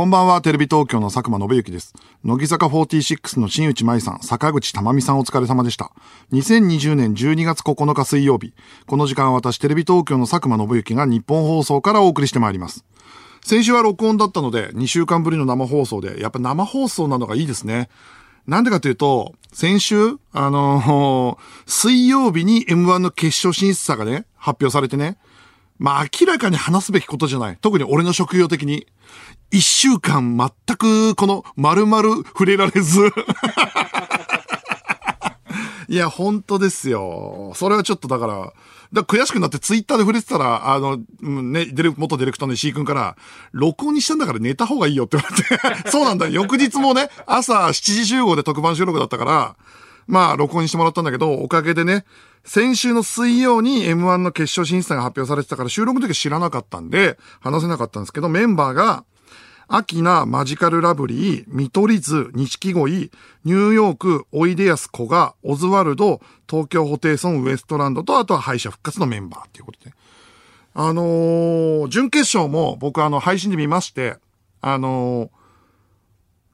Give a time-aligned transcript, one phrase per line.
[0.00, 1.92] こんばんは、テレビ東京の佐久間信之です。
[2.24, 5.92] 乃木坂46の新内舞さん、坂口珠美さんお疲れ様でした。
[6.32, 8.54] 2020年12月9日水曜日。
[8.86, 12.86] この時間私、テレビ東京の佐久間信之が日本放送からお送りしてまいります。
[13.42, 17.90] 先週は録音だったので、2週間ぶりの生放送で、やっぱ生放送なのがいいですね。
[18.46, 25.18] なんでかというと、先週、あのー水曜日に M1 の決勝進出者がね、発表されてね、
[25.78, 27.58] まあ明らかに話すべきことじゃない。
[27.60, 28.86] 特に俺の職業的に。
[29.50, 33.12] 一週間全くこの丸々触れられず。
[35.88, 37.52] いや、本当ですよ。
[37.56, 38.52] それはちょっとだから、
[38.92, 43.16] だから悔しくなってツイッターで触れてたら、あの、ね、元ディレクターの石井くんから、
[43.50, 46.28] 録音にしたんだから寝た方がいいよって言われて、 そうなんだ。
[46.28, 49.56] 翌日もね、朝7時集合で特番収録だったから、
[50.10, 52.04] まあ、録音にしてもらったんだけど、おかげでね、
[52.44, 59.04] 先週の水曜に M1 の決勝進出者が発表されてたから、収録の時は知らなかったんで、話せなかったんですけど、メンバーが、
[59.68, 63.12] アキナ、マジカルラブリー、見取り図、錦鯉、
[63.44, 69.94] ニューヨーク、おいでやすこが、オズワルド、東京ホテイソン、ウエストランドと、あとは敗者復活のメンバーっていうことで。
[70.74, 74.16] あのー、準決勝も僕あの配信で見まして、
[74.60, 75.30] あのー、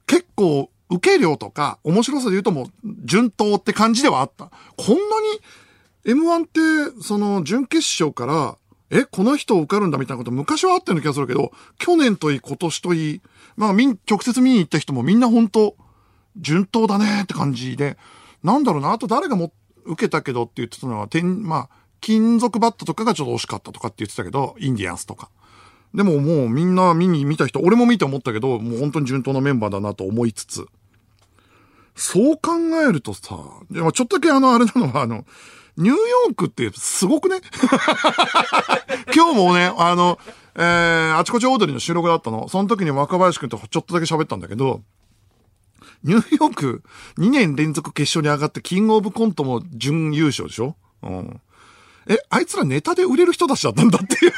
[0.06, 2.66] 結構、受け量とか、面白さで言うともう、
[3.04, 4.50] 順当って感じではあった。
[4.76, 8.56] こんなに、M1 って、その、準決勝から、
[8.90, 13.20] え、この人受かるんだみたいなこと昔はあったような気がするけど、去年といい、今年といい、
[13.56, 15.74] まあ、みん、直接見に行った人もみんな本当
[16.36, 17.96] 順当だねって感じで、
[18.44, 19.52] なんだろうな、あと誰がも、
[19.84, 21.68] 受けたけどって言ってたのは、てん、まあ、
[22.00, 25.30] 金属バットとかがちょっと惜しかったとかって言ってたけど、インディアンスとか。
[25.94, 30.66] でももうみんな見に見た人、俺も見て思ったけど、もう本当に順当なメンバーだなと思いつつ、
[31.97, 32.52] そう考
[32.86, 33.39] えるとさ、
[33.70, 35.25] でもちょっとだけあの、あれなのは、あの、
[35.77, 37.41] ニューヨークってすごくね？
[39.14, 40.19] 今日もね、あの、
[40.55, 42.48] えー、あちこちオードリーの収録だったの。
[42.48, 44.83] その時に若林くんとちょっとだけ喋ったんだけど、
[46.03, 46.83] ニューヨーク
[47.19, 50.76] 2年連続決勝に上がってキングオブコントも準優勝でしょ？
[51.03, 51.41] うん。
[52.09, 54.32] え、あいつらネタで売れる人たちだったんだっていう。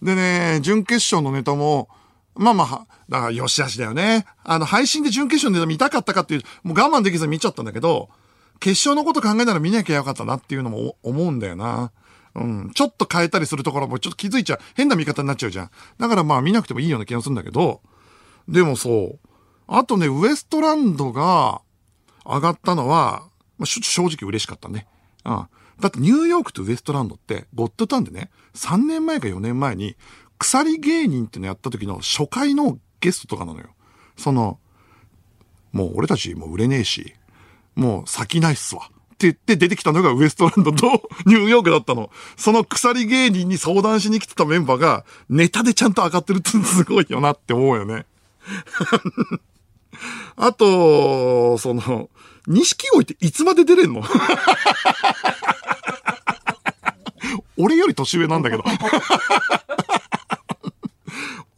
[0.04, 1.88] でね、準決勝のネタも、
[2.34, 4.24] まあまあ、だから、よしあしだよね。
[4.42, 8.08] あの、配信で準決勝のネタ見たかったかっていう、もう我慢できずに見ちゃったんだけど、
[8.58, 11.92] 決勝のこと考えたら見なきゃよかったなっていうのも思うんだよな。
[12.34, 12.70] うん。
[12.74, 14.60] ちょっと変えたりするところもちょっと気づいちゃう。
[14.74, 15.70] 変な見方になっちゃうじゃん。
[15.98, 17.80] だからまあ見なくてもいいような気がするんだけど、
[18.48, 19.18] でもそう。
[19.66, 21.60] あとね、ウエストランドが
[22.24, 23.24] 上がったのは、
[23.58, 24.86] まあ、正直嬉しかったね。
[25.24, 25.46] うん。
[25.80, 29.96] だってニューヨークとウエストランドって、ゴッドタンでね、3年前か4年前に、
[30.42, 33.68] 鎖芸人っていうのやった時の初回のゲストとかなのよ。
[34.16, 34.58] その、
[35.72, 37.14] もう俺たちもう売れねえし、
[37.74, 38.90] もう先ないっすわ。
[38.90, 42.10] って言って出てきたのがウエストランドと ニューヨークだったの。
[42.36, 48.06] その鎖芸人に相談しに来てたメンバーがネタでちゃんと上がってるって すごいよなって思うよね。
[50.36, 52.10] あと、その、
[52.48, 54.02] 錦鯉っていつまで出れんの？
[57.56, 58.64] 俺より年上なんだけど。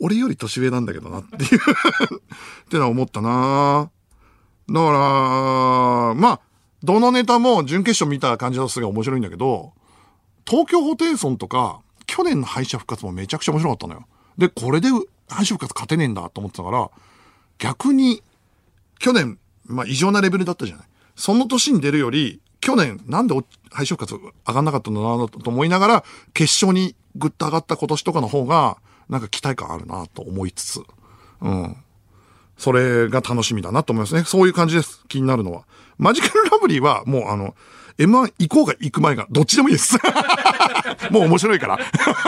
[0.04, 3.90] 俺より年上なんだけどなっていう ってのは思ったな
[4.68, 6.40] だから、まあ、
[6.82, 9.72] どのネタも準決勝見た感じはすごい面白いんだけど、
[10.46, 14.06] 東京ホテイソンとか、去年の敗者復活もめちゃくちゃ面白かったのよ。
[14.36, 14.88] で、これで
[15.26, 16.90] 敗者復活勝てねえんだと思ってたから、
[17.56, 18.22] 逆に、
[18.98, 20.86] 去年、まあ異常なレベルだったじゃない。
[21.16, 23.34] その年に出るより、去年なんで
[23.70, 26.04] 敗者復活上がんなかったんだなと思いながら、
[26.34, 28.76] 決勝にぐっと上がった今年とかの方が、
[29.08, 30.80] なんか期待感あるなと思いつつ、
[31.40, 31.76] うん。
[32.56, 34.24] それが楽しみだなと思いますね。
[34.24, 35.04] そういう感じです。
[35.08, 35.64] 気になるのは。
[35.98, 37.54] マジカルラブリーはもうあの、
[37.98, 39.96] M1 行こうが行く前がどっちでもいいです。
[41.10, 41.78] もう面白いから。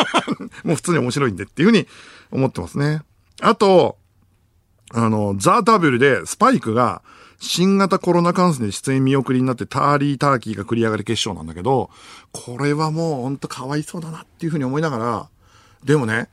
[0.64, 1.86] もう普通に面白いんでっていうふうに
[2.30, 3.02] 思ってますね。
[3.40, 3.98] あと、
[4.92, 7.02] あの、ザ・ダブルでスパイクが
[7.40, 11.90] 新型コロナ感染で出演見送りになってターリー・ターキーが繰り上がり決勝なんだけど、
[12.32, 15.28] これはもうほんとかわいそうだなっていうふうに思いながら、
[15.84, 16.28] でもね、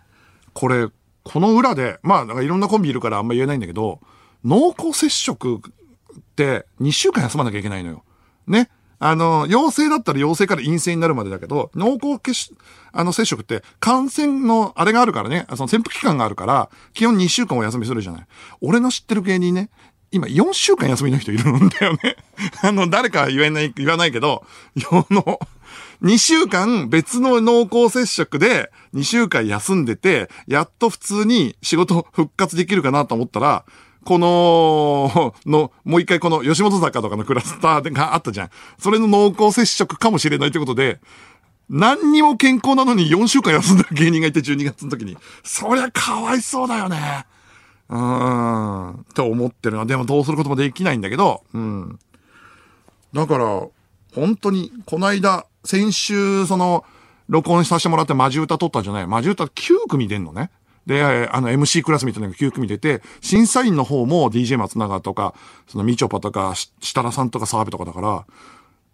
[0.53, 0.87] これ、
[1.23, 3.99] この裏で、まあ、なんかいろんなコンビいるからあんま言えないんだけど、
[4.43, 8.03] 濃厚接触って2週間休まなきゃいけないのよ。
[8.47, 8.69] ね。
[8.99, 18.27] あの、陽性だったら陽性から陰性になるまでだけど、濃厚接触、って感染のあれがあるからね、その潜伏期間があるから、基本2週間お休みするじゃない。
[18.61, 19.69] 俺の知ってる芸人ね、
[20.13, 22.15] 今4週間休みの人いるんだよね。
[22.63, 24.45] あの、誰かは言えない、言わないけど、
[24.75, 25.39] 世の、
[26.03, 33.65] 2週間別の濃厚接触で2週間休んでて、やっと普通に仕事復活できるかなと思ったら、
[34.03, 38.49] この、の、もう一回この吉本坂とかのクラスターがあったじゃん。
[38.77, 40.99] それの濃厚接触かもしれないということで、
[41.69, 45.17] 何にも健康なのに4週間休んでる芸人がいて12月の時に。
[45.43, 47.25] そりゃかわいそうだよね。
[47.87, 49.05] うーん。
[49.13, 51.99] と思ってるのは、でもどうすることもできないんだけど、うん。
[53.13, 53.45] だから、
[54.13, 56.85] 本当に、この間、先週、その、
[57.29, 59.07] 録音させてもらってマジ歌撮ったじゃない。
[59.07, 60.51] マジ歌9組出んのね。
[60.85, 65.33] で、あの、MC クラスみたいなのが9組出て、審査員の方も DJ 松永とか、
[65.67, 68.25] そのみちょぱとか、設楽さんとか澤部とかだから、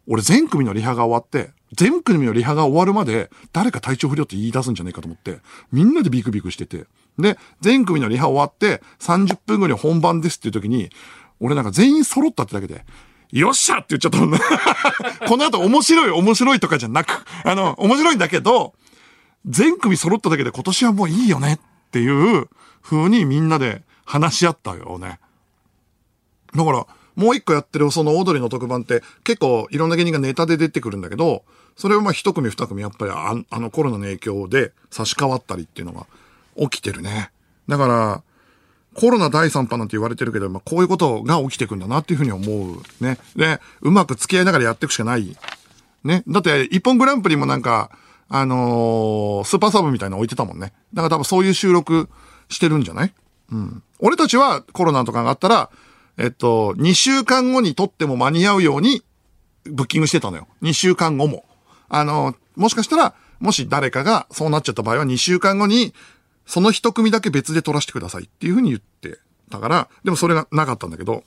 [0.07, 5.39] 俺全組のリハが終わって、全組のリハが終わるまで、誰か体調不良って言い出すんじゃないかと思って、
[5.71, 6.85] みんなでビクビクしてて。
[7.17, 10.89] で、全組のリハ終わって、30分後に本番ですっていう時に、
[11.39, 12.85] 俺なんか全員揃ったってだけで、
[13.31, 14.39] よっしゃって言っちゃったもんね。
[15.27, 18.73] この後面白い面白いとかじゃなく、あの、面白いんだけど、
[19.45, 22.49] 全組揃っただけで今年はもういいよねっていう
[22.81, 25.19] 風にみんなで話し合ったよね。
[26.55, 31.43] だから、もう一個やってるそのオードリーの特番って結構いろんな芸人がネタで出てくるんだけど、
[31.75, 36.07] それをまあ一組二組やっぱりああのコロナの影響で差し替わったりっていうのが
[36.57, 37.31] 起きてるね。
[37.67, 38.23] だから、
[38.99, 42.43] コロナ第3波なんて言われてるけど、まあこういうことが起きてくんだなっていうふうに思
[42.73, 43.17] うね。
[43.35, 45.37] で、うまく付き合いながらやっていくしかない。
[46.03, 46.23] ね。
[46.27, 47.91] だって、一本グランプリもなんか、
[48.27, 50.73] あのースーパーサブみたいなの置いてたもんね。
[50.93, 52.09] だから多分そういう収録
[52.49, 53.13] してるんじゃない？
[53.51, 53.83] うん。
[53.99, 55.69] 俺たちはコロナとかがあったら、
[56.17, 59.01] えっと、2週間後に撮っても間に合うように、
[59.63, 60.47] ブッキングしてたのよ。
[60.61, 61.45] 2週間後も。
[61.87, 65.93] あの、もしかしたら、もし誰かがそうなっちゃった場合は2週間後に、
[66.49, 69.19] その一組だけ別で撮らせてくださいっていうふうに言って
[69.51, 71.23] たから、でもそれがなかったんだけど、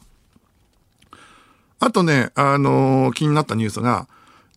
[1.78, 4.08] あとね、あのー気になったニュースが、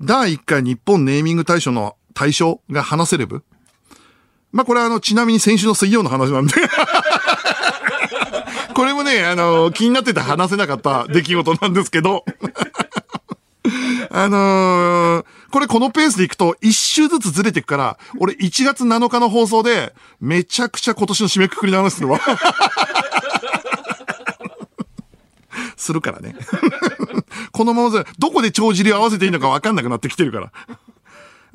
[0.02, 3.44] 第1回日本ネーミング大賞の大賞が話せれぶ
[4.52, 6.54] まあ、これはあの、ちなみに先週の水曜の話なんで。
[8.74, 12.26] これもね、あのー気になってて話せなかった出来事なんですけど。
[14.12, 22.20] あのーこれこのペースでいくと一周ずつずれていくから、俺1月7日の放送で、めちゃくちゃ今年の締めくくりの話するわ。
[25.78, 26.36] するからね。
[27.54, 30.52] このままじゃ、どこで帳尻を合わせていいのかわかんなくなってきてるから。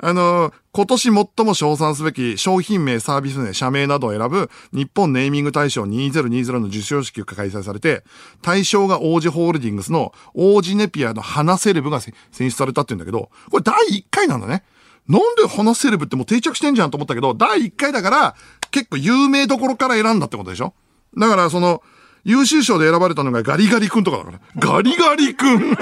[0.03, 8.03] あの、今年最も称賛すべき商品名、サービス名、社名などを選ぶ日本ネーミング大賞2020の授賞式が開催されて、
[8.41, 14.63] 対象が王子ホールディングスの王子ネピアの花セレブが選出されたって言うんだけど、これ第1回なんだね。
[15.07, 18.35] なんで花セレブってもう定着してんじゃんと思ったけど、第1回だから
[18.71, 20.73] 結構有名どころから選んだってことでしょ
[21.15, 21.83] だからその、
[22.23, 24.39] 優秀賞で選ばれたのがガリガリ君とかだから。
[24.57, 25.75] ガリガリ君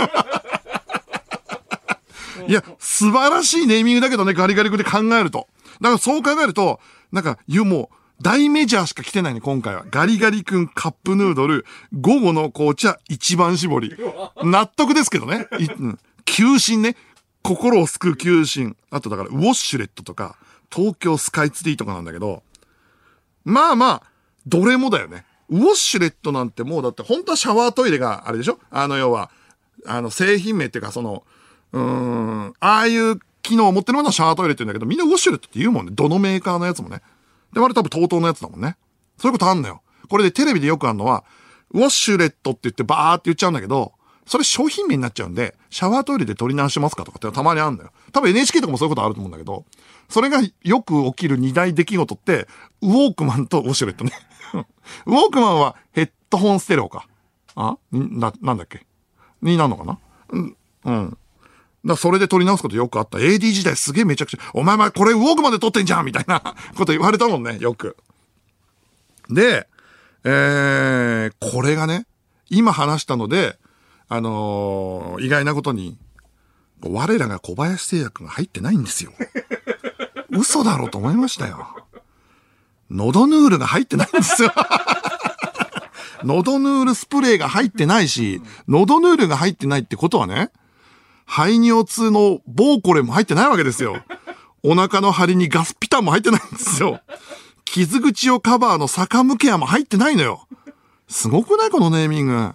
[2.48, 5.48] いや、素晴らしいネーミングだけどね、ガリガリ君で考えると。
[5.82, 6.80] だからそう考えると、
[7.12, 9.86] なんか、いうもう、大メジャーしか来てないね、今回は。
[9.90, 13.96] ガリガリ君カップヌードル、午後の紅茶一番搾り。
[14.44, 15.48] 納得ですけどね。
[15.58, 16.98] いうん、求心ね。
[17.44, 18.76] 心を救う求心。
[18.92, 20.36] あとだから、ウォッシュレットとか、
[20.70, 22.44] 東京スカイツリーとかなんだけど、
[23.46, 24.04] まあまあ、
[24.46, 25.26] どれもだよね。
[25.50, 28.60] ウォッシュレットなんてもうだって本当はシャワートイレがあれでしょ？
[28.70, 29.32] あの要は、
[29.86, 31.24] あの製品名っていうかその、
[31.72, 35.92] うん、ああいう機能を持ってるものはシャワートイレって言うんだけど、みんなウォッシュレットって言うもんね。
[35.94, 37.02] どのメーカーのやつもね。
[37.54, 38.78] でもあれ多分 TOTO のやつだもんね。
[39.18, 39.82] そういうことあんのよ。
[40.10, 41.24] これでテレビでよくあるのは、
[41.72, 43.94] ウォッシュレットって言ってバーって言っちゃうんだけど、
[44.26, 47.92] それ商品名になっちゃうんで、シャワートイレで取り直しますかとかってたまにあんだよ。
[48.12, 49.66] 多分 NHK とかもそういうことあると思うんだけど、
[50.08, 52.48] それがよく起きる二大出来事って、
[52.82, 54.12] ウォークマンとウォシュレットね。
[55.06, 57.08] ウォークマンはヘッドホンステレオか。
[57.56, 57.78] あ？
[57.92, 58.86] な、なんだっけ？
[59.42, 60.00] になるのかな？
[60.30, 60.58] うん。
[60.86, 61.18] うん。
[61.86, 63.20] だそれで撮り直すことよくあった。
[63.20, 66.42] AD 時代すげえめちゃくちゃ、お前まこれウォークマンで撮ってんじゃんみたいな
[66.76, 67.96] こと言われたもんね、よく。
[69.30, 69.68] で、
[70.24, 72.06] えー、これがね、
[72.50, 73.58] 今話したので、
[74.10, 75.98] あのー意外なことに、
[76.82, 79.12] 我らが小林製薬が入ってないんですよ。
[80.32, 81.76] 嘘だろうと思いましたよ。
[82.90, 84.52] 喉ヌールが入ってないんですよ。
[86.24, 90.52] 喉ヌールスプレーが入ってないし、喉ヌールが入ってないってことはね、
[91.32, 94.02] 排尿痛のボーコレも入ってないわけですよ。
[94.64, 97.02] お腹の張りにガスピタンも入ってないんですよ。
[97.66, 100.48] 傷口をカバーの坂向ケアも入ってないのよ。
[101.08, 101.70] すごくない？
[101.70, 102.54] このネーミング。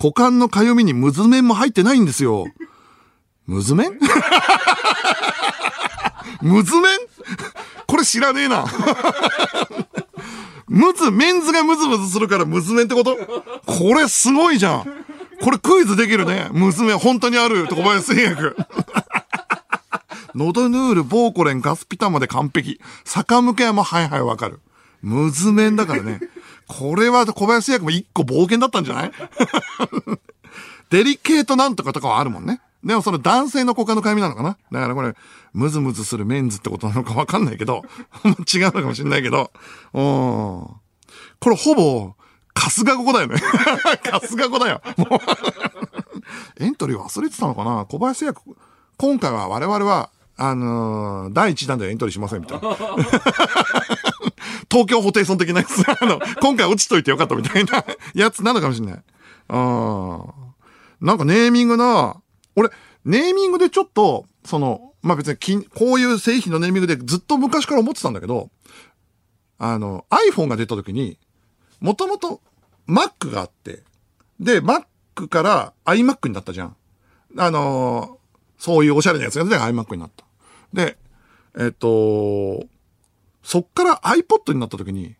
[0.00, 2.46] 股間のかゆみにムズメンも入ってないんですよ。
[3.46, 3.98] ムズメン？
[6.42, 6.98] ムズメン？
[7.86, 8.64] これ知らねえな。
[10.66, 13.16] ムズ、メンズがムズムズするからムズメンってこと？
[13.66, 15.04] これすごいじゃん。
[15.42, 16.48] これクイズできるね。
[16.52, 17.66] ムズメン本当にある。
[17.68, 18.56] 小林製薬。
[20.34, 22.80] ノドヌール、ボーコレン、ガスピタまで完璧。
[23.04, 24.60] 坂向けはもうはいはいわかる。
[25.02, 26.20] ムズメンだからね。
[26.68, 29.12] これは小林製薬も一個冒険だったんじゃない？
[30.90, 32.60] デリケートなんとかとかはあるもんね。
[32.84, 34.56] でもその男性の股間のかゆみなのかな？
[34.70, 35.14] だからこれ、
[35.52, 37.82] ムズムズするメンズってことなのかわかんないけど、
[38.52, 39.50] 違うのかもしれないけど、
[39.94, 40.00] うん。
[40.00, 40.80] こ
[41.46, 42.14] れほぼ、
[42.54, 43.36] 春日語だよね。
[44.10, 44.82] 春日語だよ。
[44.96, 45.20] もう
[46.58, 47.86] エントリー忘れてたのかな？
[47.86, 48.42] 小林製薬、
[48.96, 52.76] 今回は我々は、あのー、第一弾でエントリーしませんみたいな。
[54.70, 55.82] 東京ホテイソン的なやつ。
[55.88, 58.94] あの、今回落ちといてよかったみたいなやつなのかもしれない。
[58.94, 60.24] うん。
[61.00, 62.16] なんかネーミングな、
[62.56, 62.70] 俺、
[63.04, 68.50] ネーミングでちょっと、その、まあ、別にこういう製品のネーミングでずっと昔から思ってたんだけど、
[69.58, 71.18] あの、iPhone が出た時に、
[71.80, 72.40] もともと
[72.88, 73.82] Mac があって、
[74.38, 74.84] で、Mac
[75.28, 76.76] から iMac になったじゃん。
[77.36, 80.24] あのー、そういうおしゃれなやつが出て iMac になった。
[80.72, 80.96] で、
[81.58, 82.64] えっと、
[83.42, 85.16] そっから iPod になった時に、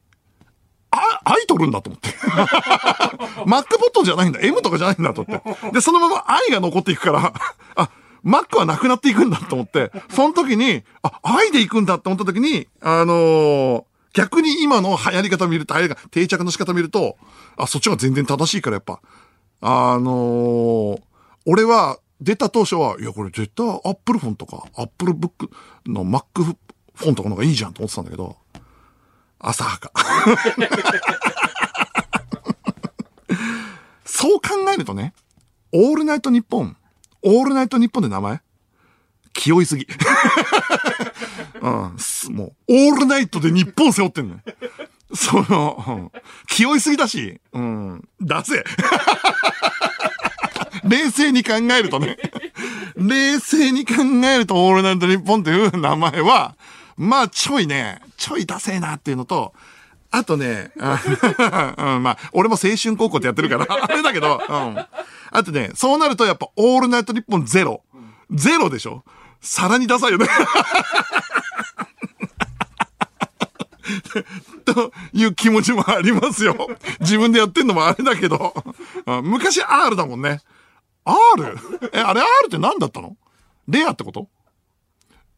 [0.91, 2.09] あ、アイ取るんだと思って。
[3.47, 4.41] MacBot じゃないんだ。
[4.41, 5.71] M とかじゃないんだと思って。
[5.73, 7.33] で、そのまま I が残っていくから、
[7.77, 7.91] あ、
[8.25, 17.17] Mac はなくなっていくんだと思って、その時に、あ、I で行くんだって思った時に、あのー、逆に今の流行り方見ると、流行り定着の仕方見ると、
[17.57, 19.01] あ、そっちが全然正しいからやっぱ、
[19.61, 21.03] あのー、
[21.47, 25.51] 俺は出た当初は、いや、これ絶対アップルフォンとか、アップルブック
[25.87, 28.37] の Mac フォンとかの方がいいじゃんと思ってたんだけど、
[29.39, 29.93] 浅はか。
[34.05, 35.15] そう考えるとね、
[35.73, 36.77] オールナイトニッポン、
[37.23, 38.43] オールナイトニッポンで名前
[39.41, 39.87] 気負いすぎ。
[41.63, 41.71] うん、
[42.37, 44.41] もう、オールナイトで日本背負ってんのよ。
[45.15, 46.13] その、うん、
[46.47, 48.63] 気負いすぎだし、うん、出せ。
[50.85, 52.19] 冷静に考えるとね、
[52.97, 53.95] 冷静に考
[54.27, 56.55] えるとオールナイトニッポンという名前は、
[56.99, 59.55] まあ、ちょいね、ちょいダセえなっていうのと、
[60.11, 60.85] あとね、 うん、
[62.03, 64.77] まあ、俺も青春高校ってやってるから、あれだけど、うん。
[65.31, 67.83] あとね、そうなるとやっぱオールナイトニッポンゼロ。
[68.31, 69.05] ゼロでしょ
[69.41, 70.27] さらにダサいよね。
[74.65, 76.69] という気持ちもありますよ。
[77.01, 78.55] 自分でやってんのもあれだけど。
[79.23, 80.41] 昔 R だもんね。
[81.05, 81.59] R?
[81.93, 83.17] え、あれ R って何だったの？
[83.69, 84.29] レアってこと？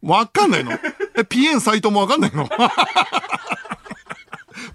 [0.02, 0.72] わかんないの
[1.16, 2.48] え、ピエンサイトもわかんないの？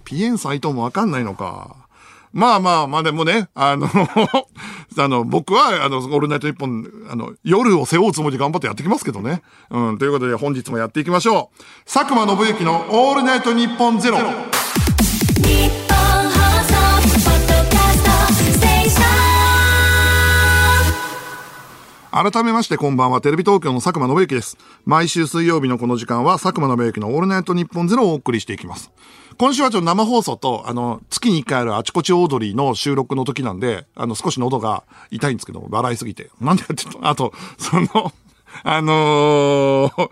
[0.06, 1.87] ピエンサイトもわかんないのか。
[2.34, 3.88] まあまあまあでもね、あの
[5.00, 9.42] あの、僕は、あの、オールナイト日本、あの、夜を背負うつもりで頑張ってやってきますけどね。
[9.70, 11.92] うん、ということで本日もやっていきましょう。
[11.92, 14.18] 佐久間信之のオールナイト日本ゼロ。
[22.20, 24.58] 改めましてこんばんは、テレビ東京の佐久間信之です。
[24.86, 28.92] 毎週水曜日のこの時間は佐久間信之のオールナイト日本ゼロをお送りしていきます。
[29.38, 36.32] 今週はちょっと生放送と、あの、月に一回あるあちこちオードリーの収録の時なんで、あの、少し喉が痛いんですけど、笑いすぎて。
[36.42, 38.12] なんでやってたあと、その、
[38.64, 40.10] あのー、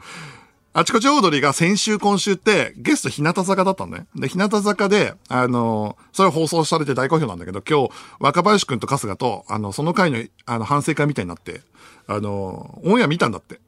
[0.73, 4.05] あちこちオードリーが先週今週ってゲスト日向坂だったんだね。
[4.15, 11.61] で、日向坂で、あのー、それ放送されて大好評なんだけど、今日若林くんと春日と、あの、その回の、あの、反省会みたいになって、
[12.07, 13.59] あの、オンエア見たんだって。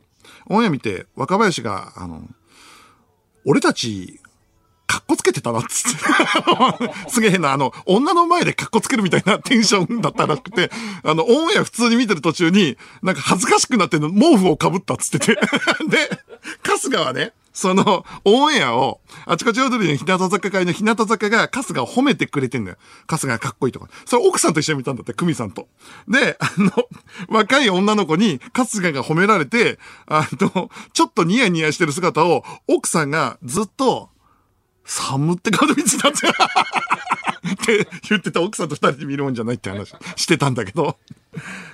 [0.47, 2.21] オンエア見て、若林が、あの、
[3.45, 4.19] 俺たち、
[4.87, 7.11] かっこつけてたなっつって。
[7.11, 10.71] すげえな、あの、女の前でかっこつけるみたいなテンションだったらしくて、
[11.03, 15.35] あの、オンエア普通に見てる途中に、なんか恥ずかしくなって毛布をかぶったっつってて。
[15.89, 16.21] で、
[16.63, 22.77] 春日はね、その、オンエアを、あちこち踊りの日向坂会の日向坂が春日を褒めてくれてんだよ。
[23.07, 23.89] 春日がかっこいいとか。
[24.05, 25.67] それ奥さんと一緒に見たんだって、久美さんと。
[26.07, 26.71] で、あの、
[27.29, 34.11] 若い女の子に春日が褒められて、あの、ちょっとニヤニヤしてる姿を、奥さんがずっと、
[34.85, 36.27] 寒って顔で見てたって。
[36.29, 40.99] って言ってた奥さんと二人で見るもんじゃないって話してたんだけど。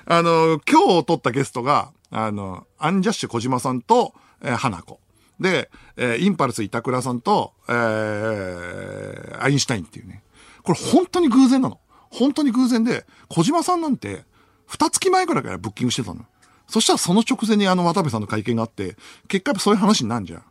[0.05, 5.02] あの、今日撮ったゲストが、あの、アンジャッシュ小島さんと、えー、花子。
[5.43, 10.23] で、えー、インパルス板倉さんと、えー、アインシュタインっていうね。
[10.63, 11.79] これ本当に偶然なの。
[12.09, 14.23] 本当に偶然で、小島さんなんて、
[14.65, 16.25] 二月前くらいからブッキングしてたの。
[16.67, 18.95] そしたらその直前にあの渡部さんの会見があって、
[19.27, 20.43] 結果やっぱそういう話になんじゃん。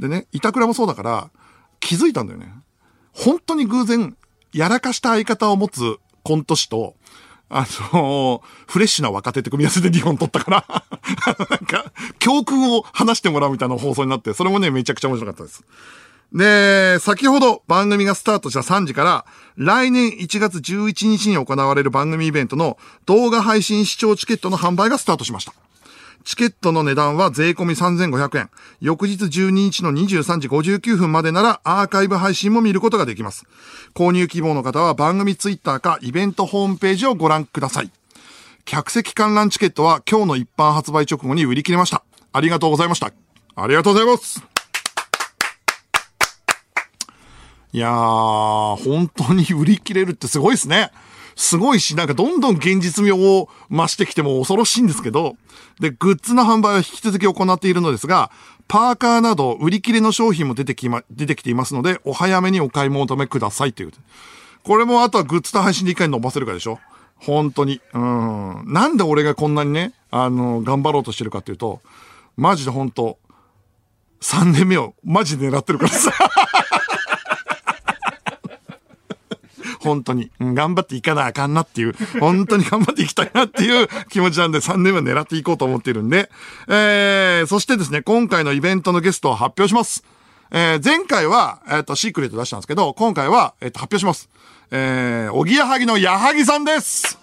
[0.00, 1.30] でね、板倉もそうだから、
[1.78, 2.52] 気づいたんだよね。
[3.12, 4.16] 本当に偶然、
[4.52, 6.96] やらかした相方を持つコント師と、
[7.54, 10.84] あのフレッシュな若手って組み合わせで2本取ったから
[11.50, 15.64] なんか、教訓を話してもらうみたいな放送になって、それもね、めちゃくちゃ面白かったです。
[16.32, 25.52] で、先ほど番組がスタートした3時から、来年1月11日に行われる番組イベントの動画配信視聴チケットの販売がスタートしました。
[26.24, 28.50] チケットの値段は税込み3500円。
[28.80, 33.44] 翌日12日の23時59分までならアーカイブ配信も見ることができます。
[33.94, 37.90] 購入希望の方は番組ツイッターかイベントホームページをご覧ください。
[38.64, 42.04] 客席観覧チケットは今日の一般発売直後に売り切れました。
[42.32, 43.12] ありがとうございました。
[43.54, 44.42] ありがとうございます。
[47.74, 50.90] いやー、本当に売り切れるってすごいですね。
[51.36, 55.36] すごいし、なんかどんどん現実味を増してきても恐ろしいんですけど、
[55.80, 58.30] で、グッズの販売は引き続き行っているのですが、
[58.68, 63.92] パーカーなど売り切れの商品も出てきま、出てきていますので、お早めにお買い求めくださいという。
[64.64, 66.78] これもあとはグッズと配信でいかに伸ばせるかでしょ
[67.16, 67.80] 本当に。
[67.92, 68.64] うん。
[68.66, 71.80] なんで俺がこんなにね、あの、頑張ろうとしてるかっていうと、
[72.36, 73.18] マジで本当
[74.20, 76.12] 3年目をマジで狙ってるからさ。
[79.82, 86.30] 本当に、うん、頑張っていかなあかんなっていう、本当に頑張っていきたいなっていう気持ちなんで3年目狙っていこうと思っているんで、
[86.68, 90.04] えー、そしてですね、今回のイベントのゲストを発表します。
[90.50, 94.28] えー、前回は、えっ、ー、と、シークレット出したんですけど、今回は、えっ、ー、と、発表します。
[94.70, 97.21] えー、おぎやはぎの矢作さんです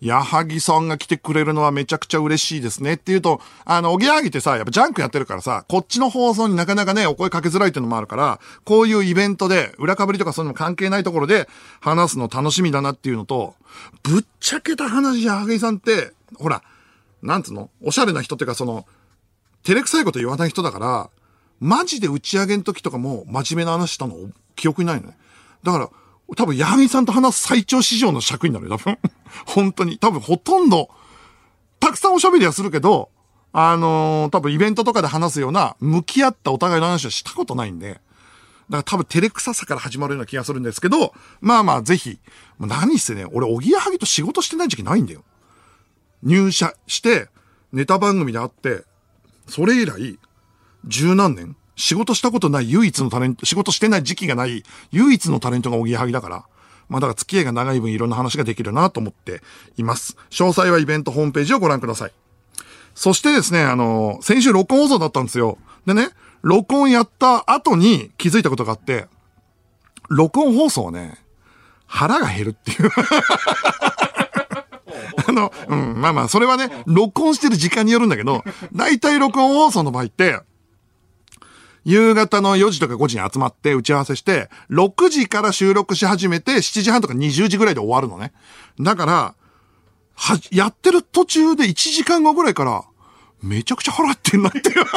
[0.00, 11.48] 矢作さんが来てくれるのはめちゃくちゃ嬉しいですねっていうと、あの、おぎやはぎってさ、やっぱジャンクやってるからさ、こっちの放送になかなかね、お声かけづらいっていうのもあるから、こういうイベントで、裏かぶりとかそういうの関係ないところで
[11.80, 13.54] 話すの楽しみだなっていうのと、
[14.02, 16.62] ぶっちゃけた話、矢作さんって、ほら、
[17.22, 18.86] なんつうのおしゃれな人っていうかその、
[19.62, 21.10] 照れくさいこと言わない人だから、
[21.60, 24.16] マジで打ち上げの時とかも真面目な話したの
[24.56, 25.18] 記憶にないのね。
[25.62, 25.90] だから、
[26.36, 28.98] 多分、矢作さんと話す最長市場の尺になるよ、多分。
[29.46, 29.98] 本当に。
[29.98, 30.90] 多分、ほとんど、
[31.80, 33.10] たくさんおしゃべりはするけど、
[33.52, 38.02] あのー、多分イベントとかで話すような、向き合ったお互いの話はしたことないんで、だか
[38.70, 42.20] ら多分照れくささから始まるような気がするんですけど、まあまあぜひ、
[42.60, 45.24] 何せね、俺、おぎやはぎと仕事してない時期ないんだよ。
[46.22, 47.28] 入社して、
[47.72, 48.84] ネタ番組で会って、
[49.48, 50.18] それ以来、
[50.84, 56.44] 十何年仕事したことない唯一のタレント、仕事してない時期がない唯一のタレントがおぎやはぎだから、
[56.88, 59.40] まあだから付き合いが長い分いろんな話ができるなと思って
[59.76, 60.16] います。
[60.30, 62.12] 詳細はイベントホームページをご覧ください。
[62.94, 65.56] そしてですね、あの、先週録音放送だったんですよ。
[65.86, 66.10] でね、
[66.42, 69.06] 録音やった後に気づいたことがあって、
[70.10, 71.18] 録音放送はね、
[71.86, 72.90] 腹が減るっていう
[75.26, 80.40] あの、うん、まあまあ、それはね、録音してる時間によるんだけど、大体録音放送の場合って、
[81.84, 88.32] 夕方の4時とか5時に集まって打ち合わせして、6時から収録し始めて、7時半とか20時ぐらいで終わるのね。
[88.78, 89.34] だから、
[90.14, 92.84] は、やってる途中で1時間後ぐらいから、
[93.42, 94.84] めちゃくちゃ払ってんなっていう。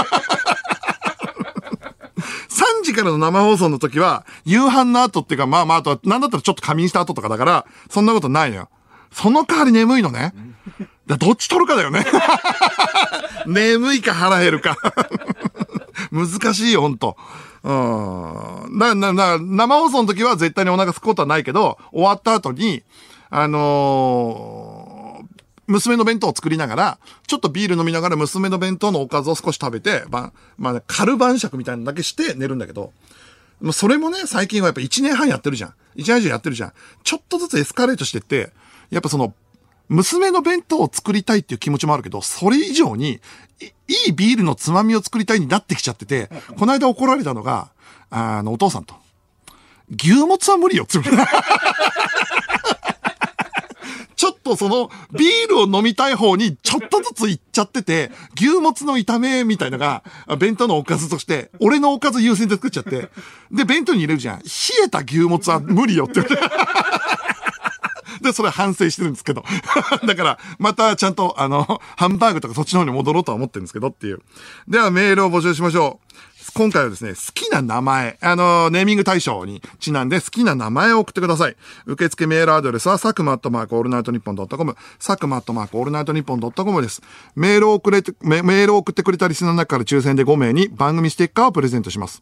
[2.50, 8.70] 3時からの生放送の時は、夕飯の後っていうか、まあまあ、あとは、なんだったらちょっと仮眠した後とかだから、そんなことないのよ。
[9.12, 10.34] その代わり眠いのね。
[11.08, 12.06] だどっち取るかだよね。
[13.46, 14.78] 眠いか腹減るか。
[16.14, 17.18] 難しいよ、ほんと。
[17.64, 18.78] うん。
[18.78, 22.84] な、な、な、生放送の時は絶対にお腹すくことはないけど、終わった後に、
[23.32, 32.92] あのー、娘の弁当を作りながら、ちょっとビール飲みながら娘の弁当のおかずを少し食べて、ま、まあ、カルバン食みたいなのだけして寝るんだけど、
[33.60, 35.74] もうそれもね、最近はやっぱ1年半やってるじゃん。
[35.96, 36.74] 1年以上やってるじゃん。
[37.04, 38.52] ちょっとずつエスカレートしてって、
[38.92, 39.34] やっぱその、
[39.90, 43.20] 娘の弁当を作りたいっていう気持ちもあるけど、それ以上に、
[43.88, 47.72] いいビールのつまみを作りたいになってきちゃってて、この間怒られたのが、
[48.10, 48.96] あの、お父さんと。
[49.92, 51.04] 牛もつは無理よ、つむ。
[54.16, 60.04] ちょっとその、ビールを飲みたい方にちょっとずつ行っちゃってて、牛もつの炒めみたいなのが、
[60.38, 63.10] 弁当のおかずとして、俺のおかず優先で作っちゃって、
[63.52, 64.40] で、弁当に入れるじゃん。
[64.40, 64.46] 冷
[64.86, 66.44] えた牛もつは無理よって言われて。
[68.24, 69.44] で、それ反省してるんですけど。
[70.06, 74.22] だから、またちゃんと、あの、ハンバーグとかそっちの方に戻ろうとは思ってるんですけどっていう。
[74.68, 76.14] では、メールを募集しましょう。
[76.54, 81.56] 今回はですね、好きな名前、あの、ネーミング対象にちなんで好きな名前を送ってください。
[81.86, 87.02] 受付メールアドレスは、佐久間アットマークオールナイトニッポンドットコム、佐久間アットマークオールナイトニッポンドットコムです。
[87.36, 92.22] メールを送れて、メールを送ってくれたリスナーの中から抽選で5名に番組ステッカーをプレゼントします。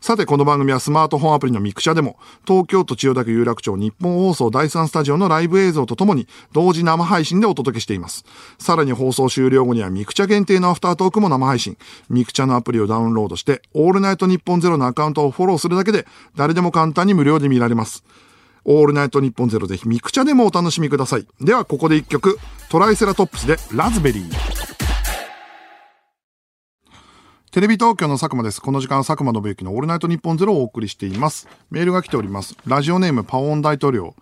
[0.00, 8.24] さて、この番組はスマートフォンアプリのミクチャでも、東京都千代田区有楽町ニッポン放送第3スタジオのライブ映像とともに、同時生配信でお届けしています。
[8.58, 11.76] さらに放送終了後にはミクチャ限定のアフタートークも生配信。
[12.08, 18.02] ミクチャのアプリをダウンロードして、オールナイトニッポンゼロのアカウントをフォローするだけで、誰でも簡単に無料で見られます。
[18.64, 21.26] オールナイトニッポンゼロぜひミクチャでもお楽しみください。
[21.42, 22.38] では、ここで一曲、
[22.70, 24.79] トライセラトップスでラズベリー。
[27.50, 28.62] テレビ東京の佐久間です。
[28.62, 31.48] この時間は佐久間信之のオールナイトニッポンゼロをお送りしています。
[31.68, 32.56] メールが来ております。
[32.64, 34.14] ラジオネームパオン大統領。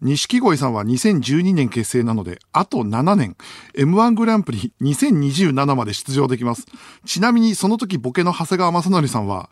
[0.00, 3.36] 錦鯉さんは2012年結成なので、あと7年、
[3.74, 6.64] M1 グランプリ2027まで出場できます。
[7.04, 9.50] ちなみにその時ボケの長谷川正則さんは、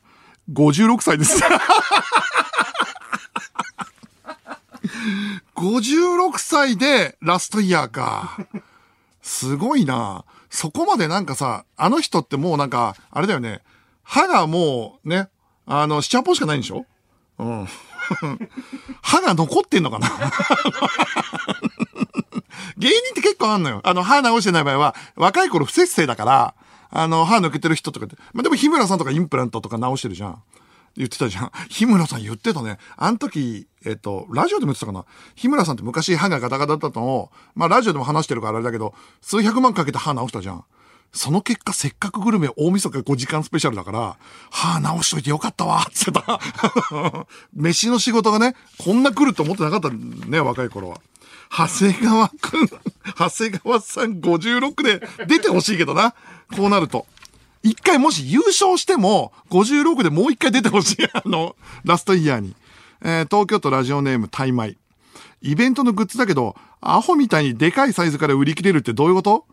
[0.50, 1.44] 56歳です。
[5.54, 8.38] 56歳でラストイヤーか。
[9.20, 10.24] すごいな。
[10.50, 13.60] そこまでなんかさ、あの人ってもうなんか、あれだよね。
[14.02, 15.28] 歯がもうね、
[15.66, 16.86] あの、七八本しかないんでしょ？
[17.38, 17.68] うん。
[19.02, 20.08] 歯が残ってんのかな？
[22.78, 23.80] 芸人って結構あんのよ。
[23.84, 26.54] あの、歯直してない場合は、若い頃不節制だから、
[26.90, 28.16] あの、歯抜けてる人とかって。
[28.32, 30.42] まあ、でも日村さんとかインプラントとか直してるじゃん。
[30.98, 31.50] 言ってたじゃん。
[31.70, 32.78] 日村さん言ってたね。
[32.96, 35.04] あの時、えっと、ラジオでも言ってたかな。
[35.36, 40.64] 日村さんって昔歯がガタガタだったのを、まあラジオでも話してるからあれだけど、数百万かけて歯直したじゃん。
[41.12, 44.16] その結果、せっかくグルメ大晦日5時間スペシャルだから、
[44.50, 46.40] 歯直しといてよかったわ、つってた。
[47.54, 51.00] 飯の仕事がね、こんな来ると思ってなかったね、若い頃は。
[51.50, 52.68] 長谷川くん、
[53.16, 56.14] 長谷川さん56で出てほしいけどな。
[56.54, 57.06] こうなると。
[57.62, 60.96] 一回もし優勝しても、56でもう一回出てほしい。
[61.12, 62.54] あの、ラストイヤーに。
[63.02, 64.76] えー、東京都ラジオネームタイマイ。
[65.42, 69.46] イベントのグッズだけど、アホみたいにでかいサイズから売り切れるってどういうこと？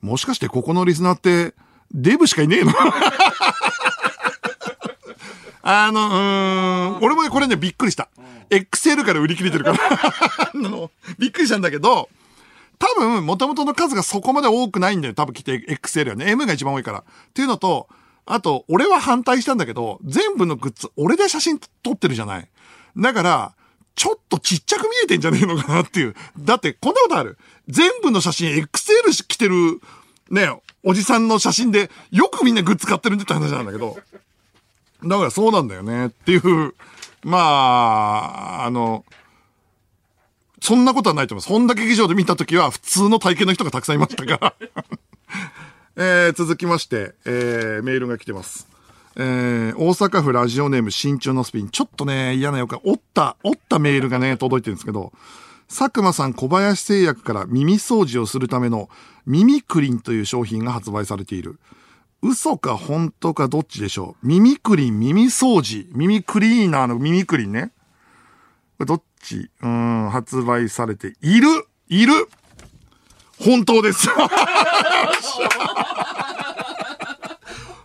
[0.00, 1.54] もしかしてここのリスナーって、
[1.92, 2.72] デブしかいねえの？
[5.62, 8.08] あの、うん、俺もね、これね、びっくりした。
[8.50, 12.08] XL から売り切れてるから あの、びっくりしたんだけど、
[12.80, 15.14] 多分、元々の数がそこまで多くないんだよ。
[15.14, 16.30] 多分来て XL はね。
[16.30, 17.00] M が一番多いから。
[17.00, 17.88] っていうのと、
[18.24, 22.48] あと、俺は反対したんだけど、全部のグッズ、俺で写真撮ってるじゃない。
[22.96, 23.54] だから、
[23.96, 26.14] ちょっとちっちゃく見えてんじゃねえのかなっていう。
[26.38, 27.36] だって、こんなことある。
[27.68, 29.80] 全部の写真 XL 着てる、
[30.30, 30.48] ね、
[30.82, 33.98] おじさんの写真で、よくみんなグッズ買ってるんだって話なんだけど。
[35.04, 36.06] だからそうなんだよね。
[36.06, 36.74] っていう、
[37.24, 39.04] まあ、あの、
[40.60, 41.48] そんなことはないと思います。
[41.48, 44.54] 本田劇場で見たときは普通の体型の人がたくさんいましたから
[45.96, 48.68] えー、続きまして、えー、メールが来てます。
[49.16, 51.68] えー、大阪府ラジオネーム新中のスピン。
[51.68, 52.80] ちょっとね、嫌な予感。
[52.84, 55.12] 折った、折ったメールがね、届いてるんですけど、
[55.68, 58.88] 佐久間さん小林製薬から耳掃除をするための
[59.26, 61.58] 耳クリンという商品が発売されている。
[62.22, 67.72] 嘘か本当かどっちでしょう耳クリン、耳掃除、耳クリーナーの耳クリンね。
[68.78, 71.48] どっちうん、発売されている
[71.88, 72.12] いる
[73.38, 74.08] 本当です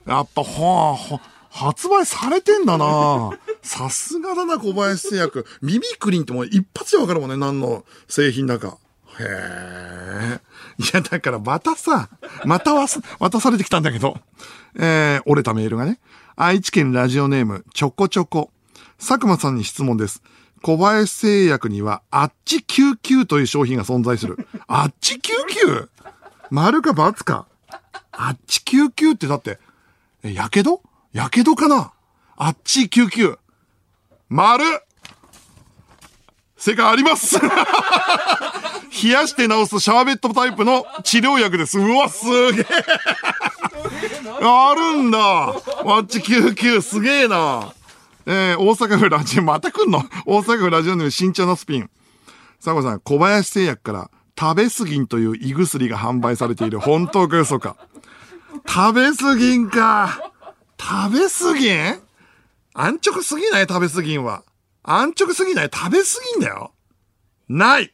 [0.05, 1.19] やっぱ、はあ、
[1.49, 3.31] 発売されてんだな
[3.63, 5.45] さすがだな、小林製薬。
[5.61, 8.77] 耳クリンってもう一発でわかるもんね、何の製品だか。
[9.19, 10.39] へえ。
[10.77, 12.09] いや、だからまたさ、
[12.43, 14.19] またわす、渡されてきたんだけど。
[14.77, 15.99] えー、折れたメールがね。
[16.35, 18.51] 愛知県ラジオネーム、ちょこちょこ。
[18.99, 20.21] 佐久間さんに質問です。
[20.65, 24.47] 小林製薬には、あっち99という商品が存在する。
[24.65, 25.89] あっち 99?
[26.49, 27.45] 丸か×か？
[28.11, 29.59] あっち99ってだって、
[30.23, 30.81] え、やけど？
[31.13, 31.91] やけどかな？
[32.35, 33.37] あっち99。
[34.27, 34.63] 丸
[36.57, 37.37] 正解あります
[39.03, 41.77] 冷やして治すシャーベットタイプの治療薬です。
[41.77, 42.65] うわ、すげえ
[44.41, 45.53] あるんだあ
[45.99, 47.71] っち99すげえな
[48.27, 49.99] えー、大阪府ラジオ、また来んの？
[50.25, 51.89] 大阪府ラジオネーム新茶のスピン。
[52.63, 57.75] 佐藤さん、小林製薬から食べすぎんという胃薬が販売されている本当か嘘か。
[58.67, 60.31] 食べすぎんか。
[60.79, 61.99] 食べすぎん？
[62.73, 63.67] 安直すぎない？
[63.67, 64.43] 食べすぎんは。
[64.83, 65.69] 安直すぎない？
[65.71, 66.71] 食べすぎんだよ。
[67.47, 67.93] ない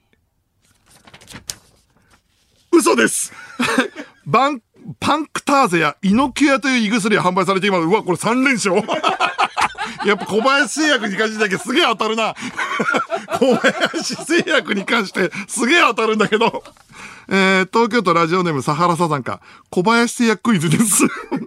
[2.71, 3.33] 嘘です
[4.25, 4.61] バン、
[4.99, 7.81] パンクターゼやイノキュアという胃薬が販売されています。
[7.83, 8.81] うわ、これ3連勝
[10.05, 12.35] やっぱ小林製薬に関してだけすげえ当たるな。
[13.39, 16.63] 小林製薬に関してすげえ当たるんだけど。
[17.27, 19.41] えー、東京都ラジオネームサハラサザンか。
[19.69, 21.03] 小林製薬クイズです。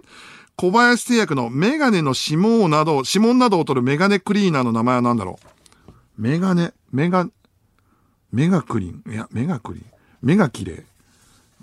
[0.57, 5.37] 小林製薬のメガネの指紋など、指紋などを取るメガネクリーナーの名前は何だろ
[6.17, 6.21] う？
[6.21, 7.27] メガネ、メガ、
[8.31, 9.03] メガクリン？
[9.11, 9.85] いや、メガクリン？
[10.21, 10.77] メガキレイ？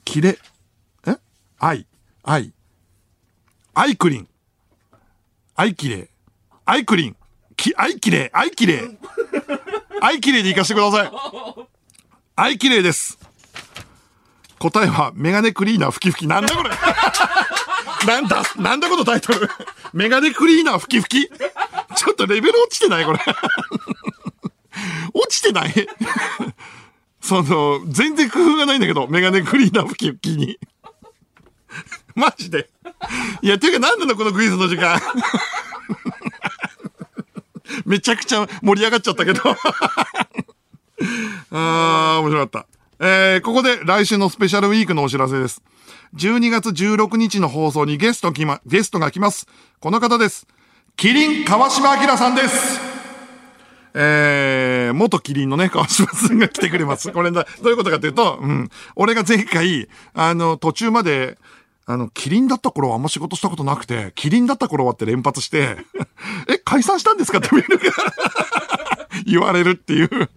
[0.05, 0.39] キレ、
[1.07, 1.17] え？
[1.59, 1.87] アイ、
[2.23, 2.53] アイ。
[3.73, 4.29] アイクリン。
[5.57, 6.12] アイキレイ。
[6.65, 7.17] アイクリン。
[7.57, 8.31] き、アイキレイ。
[8.33, 8.99] アイキレイ。
[10.01, 11.11] アイキレイで行かしてください。
[12.37, 13.19] アイキレイです。
[14.59, 16.29] 答えは、メガネクリーナー吹き吹き。
[16.29, 16.71] なんだこれ？
[18.07, 19.49] なんだ、なんだこのタイトル？
[19.93, 21.31] メガネクリーナー吹き吹き？
[21.97, 23.05] ちょっとレベル落ちてない？
[23.05, 23.19] これ。
[25.15, 25.73] 落ちてない？
[27.21, 30.59] その、全然工夫がないんだけど、メガネクリーナー吹き吹きに。
[32.15, 32.69] マジで。
[33.43, 35.01] いや、ていうか何なのこのクイズの時間？
[37.87, 39.41] めちゃくちゃ盛り上がっちゃったけど。
[41.51, 42.67] あー、面白かった。
[43.05, 45.63] えー、ここで来週のスペシャルウィークのお知らせです。
[46.15, 49.47] 12月16日の放送にゲストきま、ゲストが来ます。
[49.81, 50.47] この方です。
[50.97, 52.81] キリン川島明さんです。
[53.95, 57.11] えー、元キリンのね、川島さんが来てくれます。
[57.13, 58.71] これだ、どういうことかというと、うん。
[58.97, 61.39] 俺が前回、あの、途中まで、
[61.85, 65.79] あの、キリンだった頃はあんま仕事したことなくて、キリンだった頃はって連発して、
[66.49, 67.49] え、解散したんですかって
[69.27, 70.31] 言われるっていう。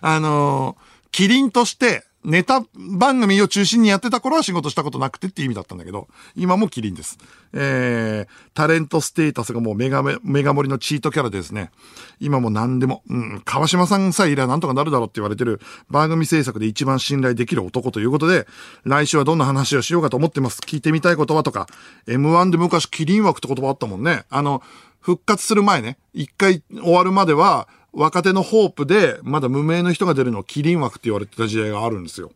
[0.00, 0.76] あの
[1.10, 7.18] キリンとして、ネタ番組を中心にやってた頃は仕事したことなくてって意味だったんだけど、今もキリンです。
[7.52, 11.70] えー、タレントステータスがもうメガメ、メガ盛りのチートキャラでですね、
[12.18, 18.48] 今も何でも、うん、川島さんさえいればなんとかなるだろうって言われてる番組制作で一番信頼できる男ということで、
[18.82, 20.58] 来週はどんな話をしようかと思ってます。
[20.58, 21.68] 聞いてみたい言葉とか、
[22.08, 24.24] M1 で昔キリン枠って言葉あったもんね。
[24.30, 24.64] あの、
[25.00, 32.30] 復活する前ね、一回終わるまでは、若手のホープで、まだ無名の人が出るのをキリン枠って言われてた時代があるんですよ。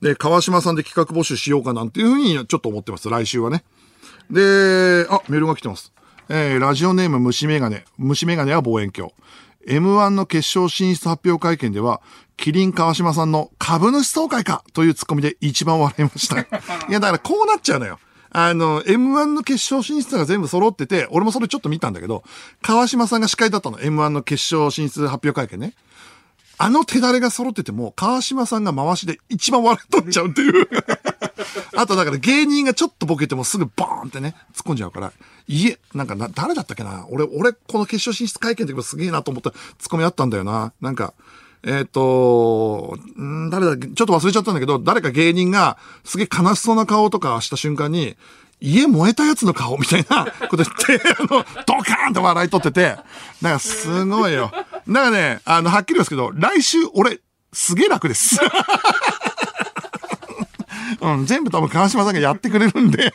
[0.00, 3.10] で、川島さんで企画募集しようかなんていうふうにちょっと思ってます。
[3.10, 3.64] 来週はね。
[4.30, 5.92] で、あ、メールが来てます。
[6.28, 7.80] えー、ラジオネーム虫眼鏡。
[7.98, 9.12] 虫眼鏡は望遠鏡。
[9.66, 12.00] M1 の決勝進出発表会見では、
[12.36, 16.38] キリン川島さんの株主総会かというツッコミで一番笑いました。
[16.40, 16.46] い
[16.90, 17.98] や、だからこうなっちゃうのよ。
[18.36, 22.24] あの、M1 の決勝進出が全部揃ってて、俺もそれちょっと見たんだけど、
[22.62, 23.78] 川島さんが司会だったの。
[23.78, 25.74] M1 の決勝進出発表会見ね。
[26.58, 30.68] あの手だれが揃ってても、川島さんが回しで一番笑い取っちゃうっていう。
[31.76, 35.12] あとだから芸人がちょっとボケてもすぐボーンってね、突っ込んじゃうから。
[35.46, 37.06] いえ、なんかな、誰だったっけな？
[37.10, 40.72] 俺、俺、この決勝進出会見の時もすげえなと思ったツッコミあったんだよな。
[40.80, 41.14] なんか、
[41.66, 48.16] えっ、ー、と、ん誰だっけ、ちょっと忘れちゃったんだけど、誰か芸人がすげえ悲しそうな顔とかした瞬間に、
[48.60, 52.96] 家燃えたやつの顔みたいな こと言って、あの、ドカーンと笑い取ってて、
[53.42, 54.52] なんかすごいよ。
[54.86, 57.20] なんかね、あの、はっきり言うんですけど、来週俺、
[57.52, 58.38] すげえ楽です。
[61.04, 63.12] うん、全部多分川島さんがやってくれるんで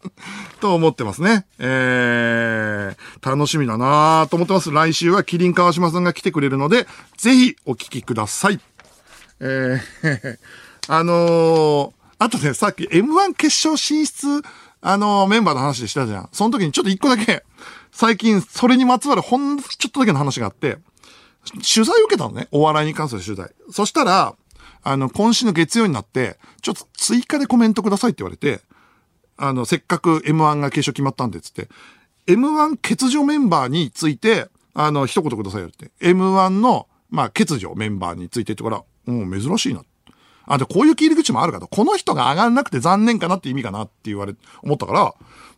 [0.60, 1.46] と思ってますね。
[1.58, 4.70] えー、楽しみだなと思ってます。
[4.70, 8.60] 来週はキリン川島さんが来てくれるので、ぜひお聞きください。
[9.40, 10.38] えー、
[10.88, 14.42] あのー、あとね、さっき M1 決勝進出、
[14.82, 16.28] あのー、メンバーの話でしたじゃん。
[16.32, 17.42] その時にちょっと一個だけ、
[17.90, 20.76] 最近それにまつわるほんのちょっとだけの話があって、
[21.74, 22.48] 取材を受けたのね。
[22.50, 23.50] お笑いに関する取材。
[23.70, 24.34] そしたら、
[24.82, 28.60] あの、今週の月曜になって、ちょっと追加でコメントくださいって言われて、
[29.36, 31.68] あの、せっかく M1 が決勝決まったんで、つって、
[32.26, 35.90] M1 欠場メンバーについて、あの、一言くださいよって。
[36.00, 39.82] M1 の、まあ、欠場メンバーについてってから、もう珍しいな。
[40.46, 41.68] あ、で、こういう切り口もあるかと。
[41.68, 45.14] この人が上がらなくて残念かなって意味かなって言われ、思ったから、も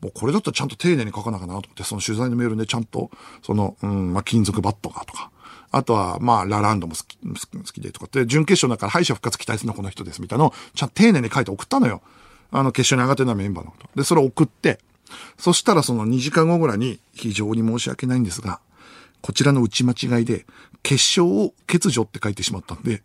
[0.09, 3.11] うこれだったらちゃんと丁寧に書かなきゃなと思って、その取材のメールでちゃんと、
[3.43, 5.32] その、うん、まあ、金属バットがとか、
[5.73, 12.03] あとは、まあ、ラランドも好き、好きでとかって、準決勝だから敗者復活期待するのこの人ですみたいなのを、ちゃんと丁寧に書いて送ったのよ。
[12.51, 13.89] あの、決勝に上がってなメンバーのこと。
[13.97, 14.79] で、それを送って、
[15.39, 18.61] そしたらその2時間後ぐらいに、非常に申し訳ないんですが、
[19.23, 20.45] こちらの打ち間違いで、
[20.83, 23.03] 決勝を欠如って書いてしまったんで、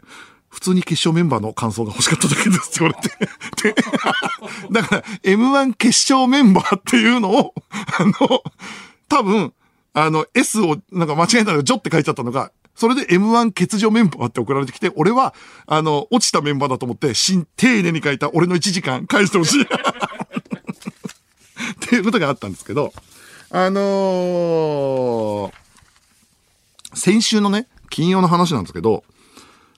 [0.49, 3.73] 普通に決勝メンバーの感想が欲しかっただけですって言われて。
[3.73, 7.53] で、だから、M1 決勝メンバーっていうのを、
[7.99, 8.43] あの、
[9.07, 9.53] 多分、
[9.93, 15.33] あの、S をなんか間違えたのがジョって書いちゃったのが、それで M1 欠場メンバーって送られてきて、俺は、
[15.65, 19.63] あの、落ちたメンバーだと思って、新、丁寧に書いた俺の1時間返してほしい。
[19.65, 19.67] っ
[21.79, 22.93] ていうことがあったんですけど、
[23.49, 25.51] あのー、
[26.93, 29.03] 先週のね、金曜の話なんですけど、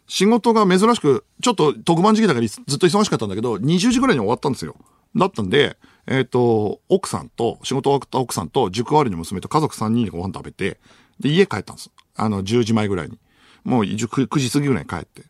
[0.10, 4.76] 仕事が珍しく、ちょっと特番時期だからずっと忙しかったんだけど、20時ぐらいに終わったんですよ。
[5.16, 10.80] だったんで、えっ、ー、と、奥さんと、仕事終わった奥さんと、塾終わりの娘と家族3人でご飯食べて、
[11.22, 11.92] で、家帰ったんです。
[12.20, 13.18] あの、10時前ぐらいに。
[13.64, 15.24] もう 9, 9時過ぎぐらいに帰って。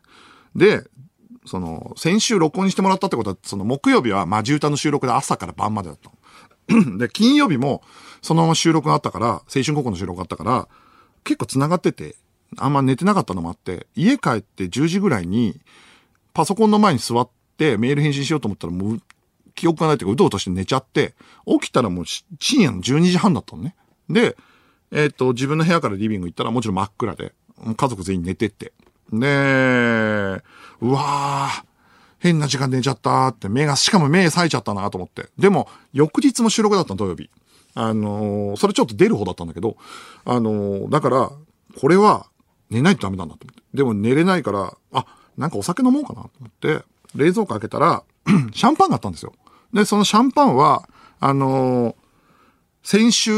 [0.54, 0.84] で、
[1.46, 6.10] その、先週録音してもらったってことは、その木曜日はマジ歌の収録で朝から晩までだった。
[6.98, 7.82] で、金曜日も
[8.22, 10.68] そのまま収録があったから、青春高校の収録があったから、
[11.24, 12.16] 結構繋がってて、
[12.58, 15.60] あんま寝てなかったのもあって、家帰って10時ぐらいに、
[16.32, 19.00] パソコンの前に座ってメール返信しようと思ったらもう、
[19.54, 21.14] 記憶がないというか、うとうとして寝ちゃって、
[21.46, 23.74] 起きたらもう深夜の12時半だったのね。
[24.08, 24.36] で、
[24.92, 27.32] えっ、と、自分の部屋からリビング行ったらもちろん真っ暗で、
[27.76, 28.72] 家族全員寝てって。
[29.12, 30.42] で、
[30.80, 31.64] うわー、
[32.18, 35.28] 変な時間寝ちゃったって、目が、しかも目冴えちゃったなと思って。
[35.38, 37.30] でも、翌日も収録だったの、土曜日。
[37.74, 39.76] あのー、それちょっと出る方だったんだけど、
[40.24, 41.30] あのー、だから、
[41.80, 42.26] これは、
[42.68, 43.62] 寝ないとダメなんだと思って。
[43.74, 48.02] でも寝れないから、あ、なんかお酒飲もうかなと思って、冷蔵庫開けたら、
[48.52, 49.32] シャンパンがあったんですよ。
[49.72, 50.88] で、そのシャンパンは、
[51.20, 51.94] あのー、
[52.82, 53.32] 先週、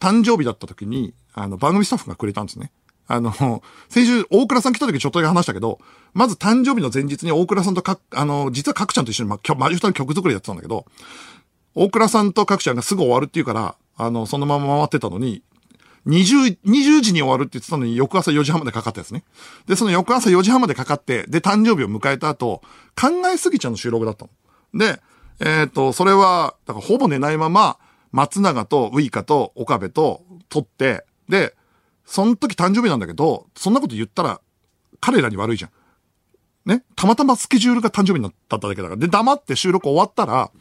[0.00, 2.72] 誕生日だった時に、あの、番組スタッフがくれたんですね。
[3.06, 5.78] あの、 先週、大倉さん来た時ちょっとだけ話したけど、
[6.12, 10.86] まず誕生日の前日に大倉さんとか、あの、実はかくちゃんと一緒に、ま、マジ歌の曲作りやってたんだけど、
[11.74, 15.42] 大倉さんとかくちゃんがすぐ終わるっていうから、あの、そのまま回ってたのに、
[16.06, 19.24] 20、20時に終わるって言ってたのに翌朝4時半までかかったやつね。
[19.66, 22.62] で、その翌朝4時半までかかって、で、誕生日を迎えた後、
[22.94, 24.30] 考えすぎちゃんの収録だったの。
[24.78, 25.00] で、
[25.40, 27.78] えっ、ー、と、それは、だからほぼ寝ないまま、
[28.14, 31.52] 松永とウイカと岡部と撮って、で、
[32.04, 34.40] その時誕生日なんだけど、そんなこと言ったら、
[35.00, 35.70] 彼らに悪いじゃん。
[36.64, 36.84] ね？
[36.94, 38.96] たまたまスケジュールが誕生日になっただけだから。
[38.96, 40.52] で、黙って収録終わったら、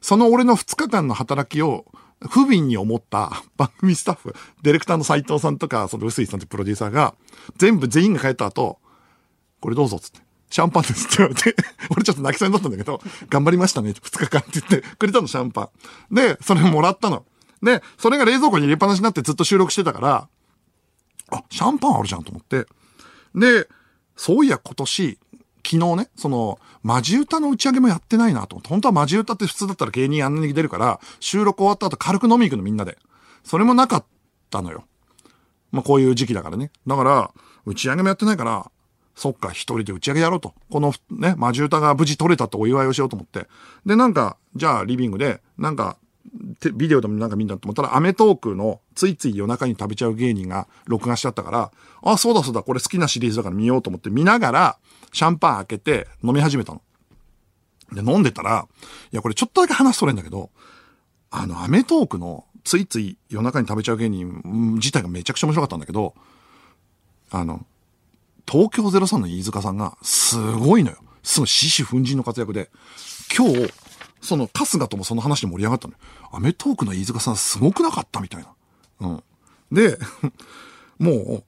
[0.00, 1.84] その俺の2日間の働きを、
[2.30, 7.14] 不憫に思った番組スタッフ、ディレクターの斎藤さんとか、その臼井さんってプロデューサーが、
[7.58, 8.78] 全部全員が帰った後、
[9.60, 10.20] これどうぞっつって。
[10.52, 11.56] シャンパンですって言われて、
[11.88, 15.70] 俺ちょっと泣きそうになったんだけど、頑張りましたね、2日間って言ってくれたの、シャンパ
[16.10, 16.14] ン。
[16.14, 17.24] で、それもらったの。
[17.62, 20.28] で、それが冷蔵庫に入れっぱなしになってずっと収録してたから、
[21.30, 22.66] あ、シャンパンあるじゃんと思って。
[23.34, 23.66] で、
[24.14, 25.18] そういや今年、
[25.66, 32.98] 昨日ね、その、マジ歌の打ち上げもやってないなと思って、本当はマジ歌って普通だったら芸人あんなに出るから、収録終わった後軽く飲み行くのみんなで。
[33.42, 34.04] それもなかっ
[34.50, 34.84] たのよ。
[35.70, 36.72] まあこういう時期だからね。
[36.86, 37.30] だから、
[37.64, 38.70] 打ち上げもやってないから、
[39.14, 40.54] そっか、一人で打ち上げやろうと。
[40.70, 43.46] このね、マジ歌が無事撮れたってお祝いをしようと思って。
[43.84, 45.98] で、なんか、じゃあリビングで、なんか、
[46.74, 51.72] ビデオでもなんか見たと思ったら、アメトークのついつい夜中に食べちゃう芸人が録画しちゃったから、
[52.02, 54.78] あ、そうだそうだ、これ好きなシリーズだから見ようと思って見ながら、
[55.12, 56.82] シャンパン開けて飲み始めたの。
[57.92, 58.66] で、飲んでたら、
[59.12, 60.50] いや、これちょっとだけ話それんだけど、
[61.30, 64.40] あの、アメトークのついつい夜中に食べちゃう芸人
[64.76, 66.14] 自体がめちゃくちゃ面白かったんだけど、
[67.30, 67.66] あの、
[68.50, 70.98] 東京03の飯塚さんが、すごいのよ。
[71.22, 72.70] すごい獅子奮陣の活躍で、
[73.36, 73.72] 今日、
[74.20, 75.98] その春日ともその話で盛り上がったのよ。
[76.32, 78.48] アメトークの飯塚さんすごくなかったみたいな。
[79.00, 79.22] うん。
[79.72, 79.98] で、
[80.98, 81.44] もう、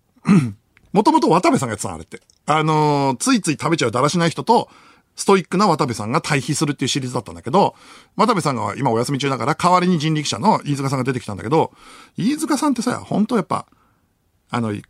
[0.92, 2.20] もともと渡部さんがやってたの、あれって。
[2.46, 4.68] あのー、ついつい食べちゃうだらしない人と、
[5.16, 7.74] ストイックな渡部さんが対比するっていうシリーズだったんだけど、
[8.16, 11.72] 渡部さんが今お休み中だから代わりに人力車の飯塚さんが出てきたんだけど、
[12.16, 13.66] 飯塚さんってさ、本当やっぱ、
[14.50, 14.83] あの、雰囲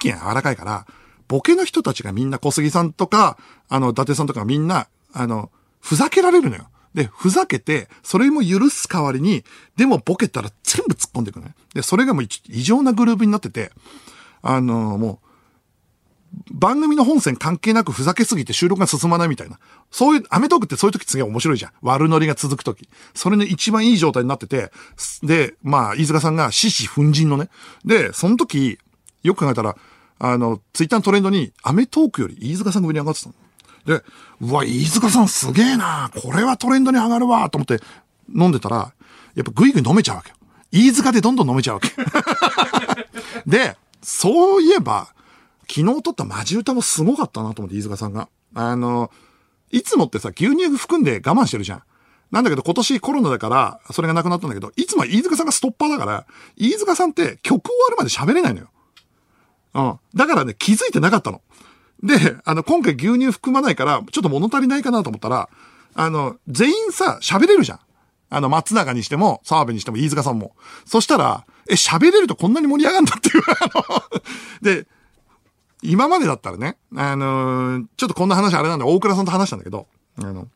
[0.00, 0.86] 気が柔らかいから、
[1.30, 3.38] ボケの人たちがみんな小杉さんとか、
[3.68, 6.66] あの、伊達さんとかみんな、あの、ふざけられるのよ。
[6.92, 9.44] で、ふざけて、それも許す代わりに、
[9.76, 11.54] でもボケたら全部突っ込んでいくのね。
[11.72, 13.70] で、それがもう異常なグループになってて、
[14.42, 19.60] あの、もう、番組の本線関係なくふざけすぎて収録が進まないみたいな。
[19.92, 21.72] そういう、アメトークってそういう時すげえ面白いじゃん。
[21.80, 22.88] 悪ノリが続く時。
[23.14, 24.72] それの一番いい状態になってて、
[25.22, 27.50] で、まあ、飯塚さんが死死奮陣のね。
[27.84, 28.80] で、その時、
[29.22, 29.76] よく考えたら、
[30.20, 33.34] あの、ツイッターのトレンドに、アメトークより飯塚さんが上に上がってたの。
[33.86, 34.04] で、
[34.42, 37.80] うわ、飯塚さんすげえなこれはトレンドに上がるわと思って
[38.32, 38.92] 飲んでたら、
[39.34, 40.36] やっぱグイグイ飲めちゃうわけよ。
[40.70, 41.90] 飯塚でどんどん飲めちゃうわけ。
[43.46, 45.08] で、そういえば、
[45.68, 48.28] 昨日撮ったマジ歌もすごかったなと思って、飯塚さんが。
[48.54, 49.10] あの、
[49.70, 51.82] いつもってさ、牛乳含んで我慢してるじゃん。
[52.30, 58.68] なんだけど今年コロナだから、それがなくなったんだけど、いつも飯塚さんがストッパーだから、飯塚さんって曲終わるまで喋れないのよ。
[59.74, 59.98] うん。
[60.14, 61.42] だからね、気づいてなかったの。
[62.02, 65.48] で、あの、今回牛乳含まないから、ちょっと物足りないかなと思ったら、
[65.94, 67.80] あの、全員さ、喋れるじゃん。
[68.32, 70.54] あの、松永にしても、澤部にしても、飯塚さんも。
[70.84, 74.02] そしたら、え、喋れるとこんなに盛り上がるんだっていう、あの、
[74.62, 74.86] で、
[75.82, 79.86] 今までだったらね、あのー、ちょっとこんな話あれなんで、大倉さんと話したんだけど、
[80.18, 80.48] あの、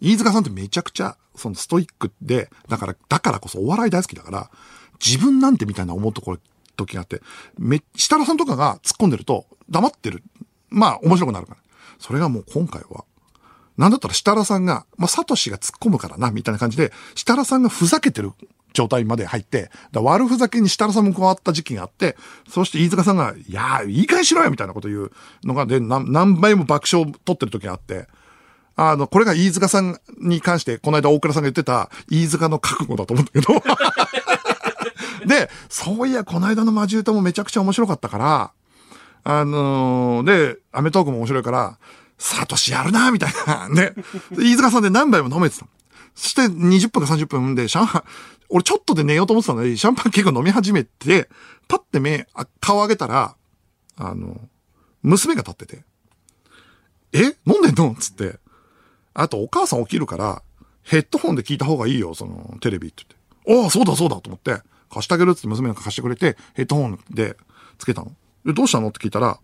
[0.00, 4.50] 飯塚さんってめちゃくちゃ、そのストイックで、だから、だからこそお笑い大好きだから、
[5.04, 6.38] 自分なんてみたいな思うところ、
[6.76, 7.20] 時があって、
[7.58, 10.22] め、設楽さんとかが突っ込んでると、黙ってる。
[10.68, 11.60] まあ、面白くなるから。
[11.98, 13.04] それがもう今回は、
[13.76, 18.32] なんだったら設楽さんが、まあ、サトシが突っ込むからな、みたいな感じで、設楽さんがふざけてる
[18.72, 22.16] 状態まで入って、だ悪ふざけに設楽さんも加わった時期があって、
[22.48, 25.12] そして飯塚さんが、いやー、いい加減しろよみたいなこと言う
[25.44, 28.08] のが、で、何倍も爆笑を取ってる時があって、
[28.76, 33.62] あの、これが飯塚さんに関して、この間大倉さんが言ってた、飯塚の覚悟だと思うんだけど。
[35.26, 38.52] で、そういや、この間のマジ歌もめちゃくちゃ面白かったから、
[39.24, 41.78] あのー、で、アメトークも面白いから、
[42.18, 43.68] サトシやるなみたいな。
[43.74, 43.92] ね。
[44.32, 45.66] 飯塚さんで何杯も飲めてた。
[46.14, 48.04] そして20分か30分で、シャンパン、
[48.48, 51.28] 俺ちょっとで寝ようと思ってたのに、シャンパン結構飲み始めて、
[51.68, 52.26] パッて目、
[52.60, 53.34] 顔上げたら、
[53.96, 54.40] あの、
[55.02, 55.84] 娘が立ってて、
[57.12, 57.36] え？
[57.46, 57.94] 飲んでんの？
[57.98, 58.38] つって。
[59.14, 60.42] あと、お母さん起きるから、
[60.82, 63.04] ヘッドホンで聞いた方がいいよ、その、テレビって
[63.44, 63.64] 言って。
[63.64, 67.36] ああ、そうだそうだと思って、貸してあげるって娘が貸してくれて、ヘッドホンで
[67.78, 68.12] つけたの。
[68.44, 69.38] で、どうしたのって聞いたら、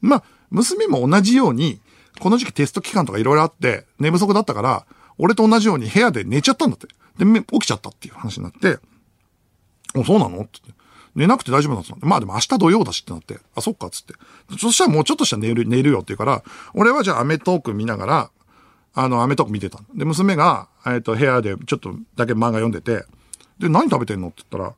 [0.00, 1.80] まあ、娘も同じように、
[2.20, 4.86] この時期テスト期間とかいろいろあって、寝不足だったから、
[5.18, 6.88] 俺と同じように部屋で寝ちゃったんだって。
[7.22, 8.78] で、起きちゃったっていう話になって、
[9.94, 10.42] お、そうなの？
[10.42, 10.60] って。
[11.14, 11.94] 寝なくて大丈夫なんです。
[12.00, 14.14] まあでも明日土曜だしってなって、あ、そっかっつって。
[14.58, 16.44] そしたらもうちょっとしたら寝る、寝るよって言うから、
[16.74, 18.30] 俺はじゃあアメトーク見ながら、
[18.92, 23.04] あの、アメトーク見てたで、娘が、えっ、ー、と、部屋でちょっとだけ漫画読んでて、
[23.58, 24.28] で、何食べてんの？
[24.28, 24.74] って言ったら、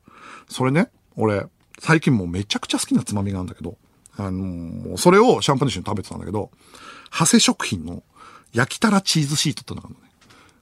[0.49, 1.45] それね、俺、
[1.79, 3.77] 最近もうめちゃくちゃ好きなつまみがあるんだけど、
[4.17, 6.51] あのそれをシャンパンと一緒に食べてたんだけど、
[7.11, 8.03] 長谷食品の
[8.51, 10.11] 焼きたらチーズシートってのがあるのね。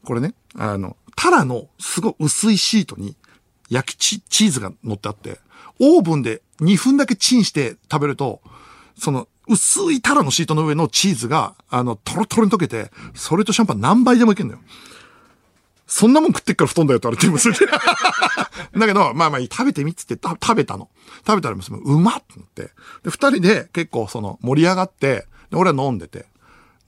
[0.04, 3.16] これね、あの、タラのすごい薄いシートに
[3.70, 5.40] 焼きチチーズが乗ってあって、
[5.80, 8.42] オーブンで2分だけチンして食べると、
[8.98, 14.60] その薄いタラのシートの上のチーズが、あの、トロトロに溶けて、それとシャンパン何倍でもいけんのよ。
[15.88, 17.66] そんなもん食ってっから太んだよって言われてます
[18.78, 20.90] だけど、まあまあいい食べてみっつって食べたの。
[21.26, 22.74] 食べたら娘、うまっってって。
[23.04, 26.26] で、二人で結構その盛り上がって、俺は飲んでて。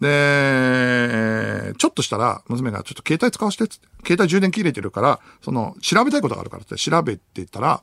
[0.01, 3.87] で、ちょっとしたら、娘がちょっと携帯使わせてっつって。
[4.05, 7.81] 携帯充電切れてるから、その、調べたいことがあるからって調べてたら、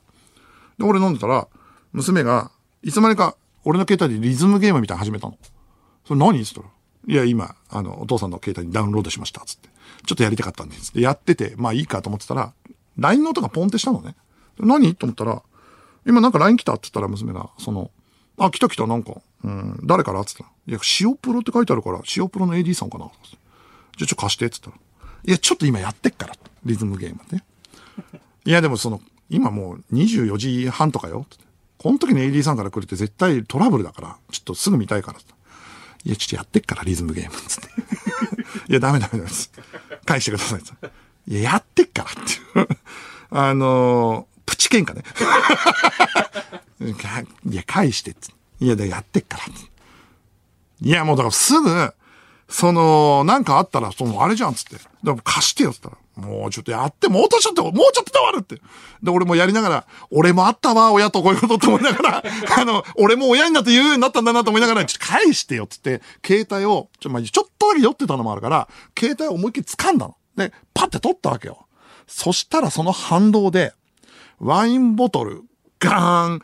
[0.77, 1.47] で、俺飲んでたら、
[1.93, 2.51] 娘が、
[2.83, 5.37] いつまでか俺の携帯でリズムゲームみたいなの始めたの。
[6.05, 6.39] それ何？
[6.41, 6.67] っつったら。
[7.07, 9.41] いや、今、あの、お父さんの携帯にダウンロードしました。
[9.41, 9.69] つって。
[10.05, 10.93] ちょっとやりたかったんです。
[10.93, 12.53] で、やってて、まあいいかと思ってたら、
[12.97, 14.15] LINE の音がポンってしたのね。
[14.59, 14.95] 何？
[14.95, 15.41] と思ったら、
[16.05, 17.91] 今なんか LINE 来たって言ったら娘が、その、
[18.37, 19.13] あ、来た来た、なんか、
[19.43, 20.21] うん、誰から？
[20.21, 23.05] って言ったら、いや、塩プロって書いてあるから、塩プロの AD さんかな。
[23.05, 26.35] じゃあちょっと貸してって言ったら、いや、ちょっと今やってっから、
[26.65, 27.43] リズムゲームね。
[28.45, 31.25] いや、でもその、今もう24時半とかよ。
[31.77, 35.19] この時に AD さんから来るって絶対トラブルだから、ちょっとすぐ見たいから。
[36.03, 37.35] いや、ちょっとやってっから、リズムゲーム。
[37.47, 37.69] つって。
[38.67, 39.51] いや、ダメダメダメです。
[40.05, 40.61] 返してください。
[41.27, 42.67] いや、やってっからっていう。
[43.29, 45.03] あのー、プチ喧嘩ね。
[47.49, 48.27] いや、返してって。
[48.59, 49.53] いや、で、やってっからって。
[50.81, 51.93] いや、もうだからすぐ、
[52.47, 54.77] その、なんかあったら、その、あれじゃんっ、つって。
[55.03, 55.97] でも貸してよっ、つったら。
[56.17, 58.55] もうちょっとやって、もうちょっと、もうちょっとで終わるって。
[59.03, 62.23] で、俺もやりながら、俺もあったわ、親とこういうことって思いながら、
[62.57, 70.15] あの、俺も親になって言うようになったんだなと思いながら、ちょっと返してよっ、つって、携帯を、ちょ、まあ、ちょっとだけ酔ってたのもあるから、携帯を思いっきり掴んだの。
[70.35, 71.67] で、パッて取ったわけよ。
[72.07, 73.73] そしたらその反動で、
[74.39, 75.43] ワインボトル、
[75.79, 76.41] ガーン、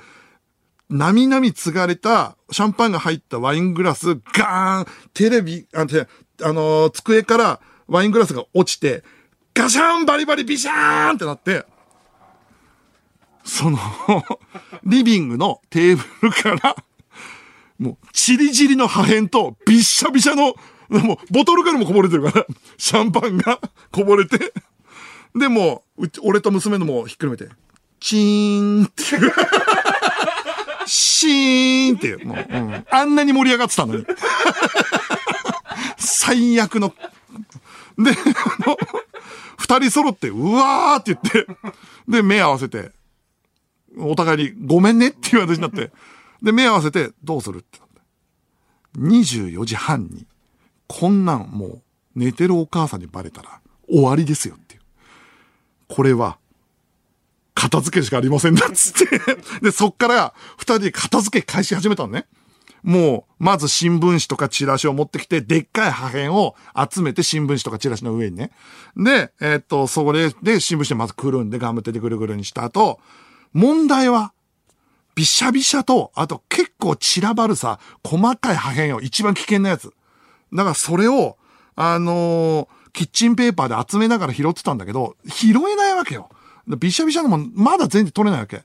[0.90, 6.08] なみなみ継がれたシャンパンが入ったワイングラス、ガーン、テレビ、あの、
[6.44, 9.04] あの机からワイングラスが落ちて、
[9.54, 11.66] ガシャンバリバリビシャーンってなって、
[13.44, 13.78] その
[14.84, 16.76] リビングのテーブルから、
[17.78, 20.56] もう、チリチリの破片と、びっしゃびしゃの、
[20.90, 22.46] もう、ボトルからもこぼれてるから、
[22.78, 23.60] シャンパンが
[23.92, 24.54] こぼれて、
[25.36, 27.50] で、もう、俺と娘のもひっくるめて、
[28.00, 29.34] チーンっていう
[30.86, 34.06] シーンって、もう、うん、あんなに盛り上がってたのに。
[35.98, 36.94] 最悪の。
[37.98, 38.78] で、あの、
[39.58, 41.54] 二人揃って、うわーって言って、
[42.08, 42.92] で、目合わせて、
[43.98, 45.92] お互いに、ごめんねっていう話になって、
[46.42, 48.02] で、目合わせて、どうするってなって。
[49.00, 50.26] 24時半に、
[50.88, 51.82] こんなんもう、
[52.16, 54.82] 寝てるお母さんにバレたら、終わりですよっていう。
[55.88, 56.38] これは、
[57.56, 59.20] 片付けしかありませんだっつって
[59.62, 62.26] で、そっから、二人で片付け開始始めたのね。
[62.84, 66.56] もう、まず新聞紙とかチラシを持ってきて、でっかい破片を
[66.92, 68.52] 集めて新聞紙とかチラシの上にね。
[68.98, 73.00] で、えー、っと、それでで新聞紙でまずくるんでガム手でぐるぐるにした後、
[73.54, 74.34] 問題は、
[75.16, 79.94] びしゃびしゃと、あと結構散らばるさ、細かい破片を一番危険なやつ。
[80.52, 81.38] だからそれを、
[81.76, 86.30] あのー、キッチンペーパーで集めながら拾ってたんだけど、拾えないわけよ。
[86.68, 88.64] びしゃびしゃのもまだ全然取れないわけ。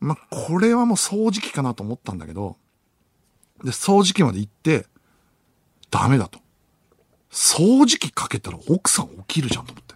[0.00, 2.56] まあ、これはもう掃除機かなと思ったんだけど、
[3.64, 4.86] で、掃除機まで行って、
[5.90, 6.38] ダメだと。
[7.30, 9.94] 掃除機かけたら奥さん起きるじゃんと思って。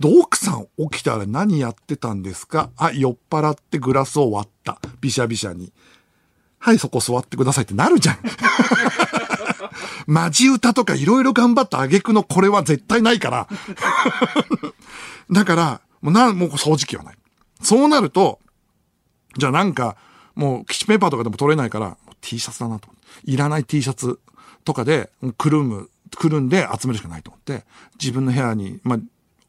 [0.00, 2.70] で、奥さん起きたら何やってたんですか？
[2.76, 4.80] あ、酔っ払ってグラスを割った。
[5.00, 5.72] びしゃびしゃに。
[6.58, 8.18] はい、そこ座ってくださいってなるじゃん。
[10.06, 13.48] マジ歌とかいろいろ頑張った挙句のこれは絶対ないから。
[15.30, 17.18] だから、もうな、もう掃除機はない。
[17.62, 18.40] そうなると、
[19.38, 19.96] じゃあなんか、
[20.34, 23.30] もう、キッチペーパーとかでも取れないから、T シャツだなと思って。
[23.30, 24.18] いらない T シャツ
[24.64, 27.64] とかで、くるむ、くるんで集めるしかないと思って、
[28.00, 28.98] 自分の部屋に、まあ、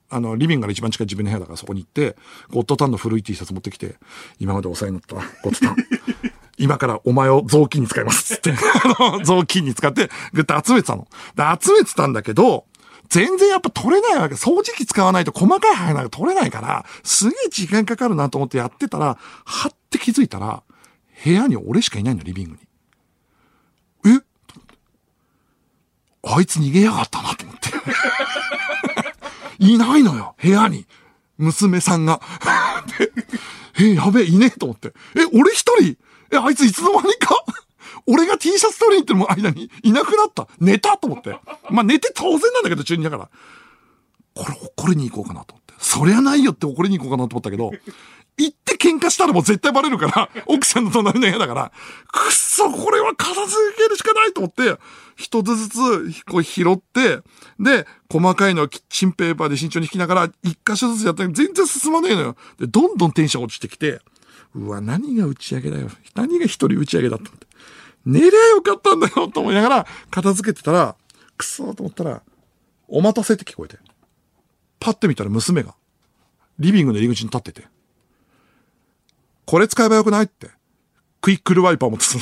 [0.10, 2.16] あの、リビングから一番近い自分の部屋だからそこに行って、
[2.52, 3.96] ゴッドタンの古い T シャツ持ってきて、
[4.40, 5.76] 今までお世話になったゴッドタン。
[6.58, 8.54] 今からお前を雑巾に使いますって、
[9.26, 11.08] 雑巾に使って、ぐっと集めてたの。
[11.36, 12.66] で、集めてたんだけど、
[13.10, 14.36] 全然やっぱ取れないわけ。
[14.36, 20.64] 掃除機使わないと細かい範囲なんか取れないから、すげえ時間かかるなと思ってやってたら、はって気づいたら、
[21.24, 22.58] 部屋に俺しかいないの、リビング
[24.04, 24.18] に。
[24.18, 24.22] え？
[26.24, 27.70] あいつ逃げやがったなと思って。
[29.60, 30.86] いないのよ、部屋に。
[31.38, 32.22] 娘さんが。
[33.80, 34.94] え、やべえ、いねえと思って。
[35.16, 35.98] え、俺一人？
[36.32, 37.36] え、あいついつの間にか？
[38.08, 40.48] 俺が T シャツ取りに行ってる間にいなくなった。
[40.60, 41.40] 寝たと思って。
[41.70, 43.30] まあ寝て当然なんだけど、中二だから。
[44.36, 45.74] これ怒りに行こうかなと思って。
[45.80, 47.72] そりゃないよって怒りに行こうかなと思ったけど、
[48.78, 51.72] 行って喧嘩したらもう絶対バレるから、 奥さんの隣の部屋だから、
[52.12, 54.78] くっそ、これは片付けるしかないと思って、
[55.16, 57.22] 一つずつこう拾って、
[57.60, 62.36] で、細かいのはキッチンペーパーで慎重に引きながら、一箇所ずつやったら全然進まねえのよ。
[62.60, 64.02] で、どんどんテンション落ちてきて、
[64.54, 65.90] うわ、何が打ち上げだよ。
[66.16, 67.40] 何が一人打ち上げだったんだ。
[68.06, 70.96] 寝りゃよかったんだよと思いながら、片付けてたら、
[71.38, 72.22] くそーと思ったら、
[72.88, 73.78] お待たせって聞こえて。
[74.80, 75.76] パッて見たら娘が、
[76.60, 77.68] リビングの入り口に立ってて、
[79.46, 80.50] これ使えばよくないって。
[81.22, 82.20] クイックルワイパー持ってた。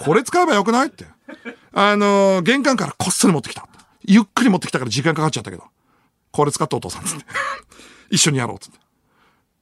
[0.04, 1.06] これ使えばよくないって。
[1.72, 3.66] あのー玄関からこっそり持ってきた。
[4.04, 5.64] ゆっくり持ってきたから時間かかっちゃったけど。
[6.32, 7.24] これ使ってお父さんつって。
[8.10, 8.78] 一緒にやろうつって。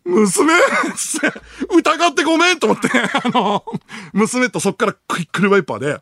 [0.05, 0.53] 娘？
[0.97, 1.41] つって
[1.75, 3.65] 疑ってごめんと思って、あの、
[4.13, 6.01] 娘とそっからクイックルワイパーで、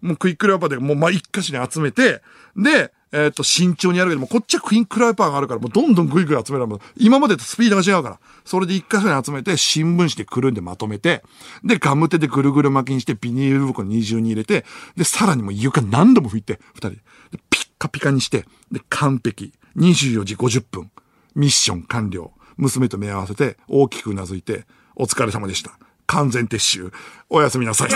[0.00, 2.22] もうクイックルワイパーでもうまあ一箇所に集めて、
[2.56, 8.18] で、えっ、と、慎重にやるけども、こっちはクイックルワイパーがあるから、もうどんどんグイグイ集めるもん今までとスピードが違うから。
[8.44, 11.22] それで一箇所に集めて、新聞紙でくるんでまとめて、
[11.62, 14.64] で、ガム手でぐるぐる巻きにして、ビニール袋二重に入れて、
[14.96, 16.90] で、さらにもう床何度も拭いて、二人。
[17.50, 19.52] ピッカピカにして、で、完璧。
[19.76, 20.90] 24時50分。
[21.36, 22.32] ミッション完了。
[22.56, 25.78] 娘と目合わせて、大きくうなずいて、お疲れ様でした。
[26.06, 26.92] 完全撤収。
[27.30, 27.90] おやすみなさい。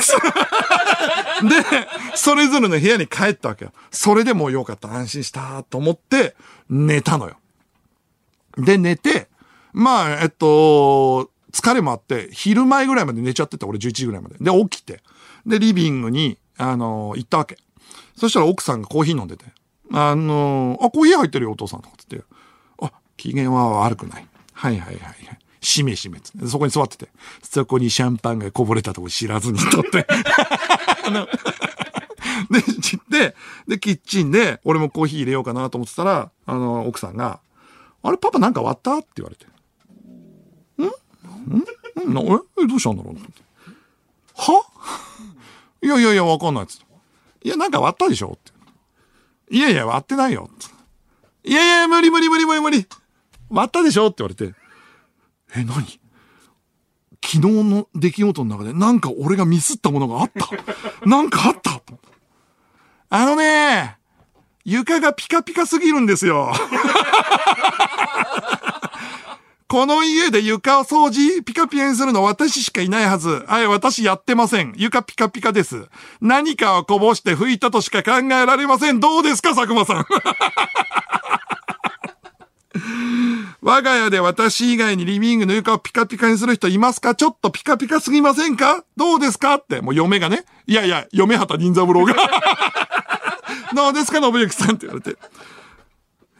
[1.42, 3.72] で、それぞれの部屋に帰ったわけよ。
[3.90, 4.92] それでもうよかった。
[4.92, 6.36] 安心したと思って、
[6.68, 7.36] 寝たのよ。
[8.56, 9.28] で、寝て、
[9.72, 14.36] まあ、えっと、疲れもあって、昼前ぐらいまで寝ちゃってて、俺11時ぐらいまで。
[14.40, 15.02] で、起きて。
[15.46, 17.56] で、リビングに、あの、行ったわけ。
[18.16, 19.44] そしたら奥さんがコーヒー飲んでて。
[19.92, 22.24] あのー、あ、コーヒー入ってるよ、お父さんとかってって。
[22.82, 24.26] あ、機嫌は悪くない。
[24.52, 25.38] はいはいはいはい。
[25.68, 26.18] しめしめ。
[26.46, 27.08] そこに座ってて。
[27.42, 30.06] そこにシャンパンがこぼれたとこ知らずにとって。
[31.04, 31.28] あの
[32.50, 37.40] で、知って、で、キッチンで、俺もコーヒー入れようかなと思ってたら、あの、奥さんが、
[38.02, 38.96] あれ、パパなんか割った？
[38.96, 39.44] って言われて。
[42.04, 42.08] ん？
[42.08, 42.14] ん？
[42.14, 42.66] なえ？
[42.66, 43.16] どうしたんだろう？
[44.36, 44.64] は？
[45.82, 46.86] いやいやいや、わかんないっつって。
[47.44, 48.38] いや、なんか割ったでしょ？
[48.38, 48.52] って。
[49.54, 50.48] いやいや、割ってないよ。
[51.44, 52.86] いやいや、無理無理無理無理無理。
[53.50, 54.06] 割ったでしょ？
[54.06, 54.57] って言われて。
[55.56, 56.00] え、何？
[57.24, 60.48] 昨日の出来事の中でなんか俺がミスったものがあった？
[61.08, 61.80] なんかあった？
[63.10, 63.96] あのね、
[64.64, 66.52] 床がピカピカすぎるんですよ。
[69.66, 73.44] この家で床を掃除、ピカピカにするの私しかいないはず。
[73.46, 74.72] はい、私やってません。
[74.76, 75.88] 床ピカピカです。
[76.22, 79.00] 何かをこぼして拭いたとしか考えられません。
[79.00, 80.06] どうですか、佐久間さん？
[83.60, 87.14] 我が家で私以外にリビングの床をピカピカにする人いますか？
[87.14, 88.84] ちょっとピカピカすぎませんか？
[88.96, 89.54] どうですか？
[89.54, 90.44] って、もう嫁がね。
[90.66, 92.14] いやいや、嫁畑任三郎が。
[93.74, 95.18] どうですか、信之さんって言われて。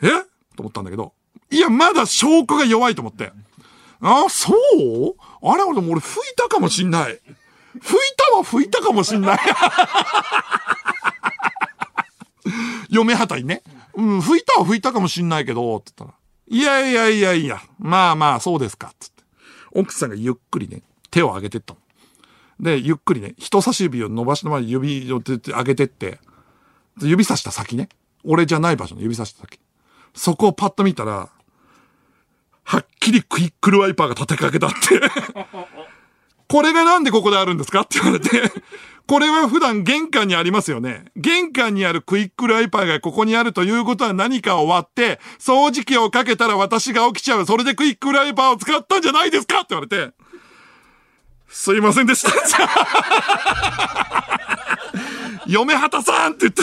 [0.03, 0.09] え？
[0.57, 1.13] と思ったんだけど。
[1.51, 3.33] いや、まだ証拠が弱いと思って。
[4.01, 4.57] あ、そう？
[5.43, 7.21] あれ、俺、俺拭いたかもしんない。
[7.81, 9.39] 拭いたは拭いたかもしんない。
[12.89, 13.63] 嫁畑にね。
[13.95, 16.18] うん、拭いたは拭いたかもしんないけど、って言ったら。
[16.51, 19.23] いやいやいやいや、まあまあ、そうですか、つって。
[19.73, 21.81] 奥さんがゆっくりね、手を上げてったの。
[22.59, 26.19] で、ゆっくりね、人差し指を伸ばしたまま指を上げてって、
[27.01, 27.89] 指さした先ね。
[28.25, 29.61] 俺じゃない場所の指さした先。
[30.15, 31.29] そこをパッと見たら、
[32.65, 35.01] はっきりクイックルワイパーが立てかけたって。
[36.49, 37.83] これがなんでここであるんですか？
[37.83, 38.31] って言われて、
[39.09, 41.07] これは普段玄関にありますよね。
[41.17, 47.47] 玄関にあるクイックルワイパーがここにあるということは何かを割って、掃除機をかけたら私が起きちゃう。
[47.47, 50.13] それでクイックルワイパーを使ったんじゃないですかって言われて、
[51.49, 52.31] すいませんでした。
[55.49, 56.63] 嫁畑さんって言って、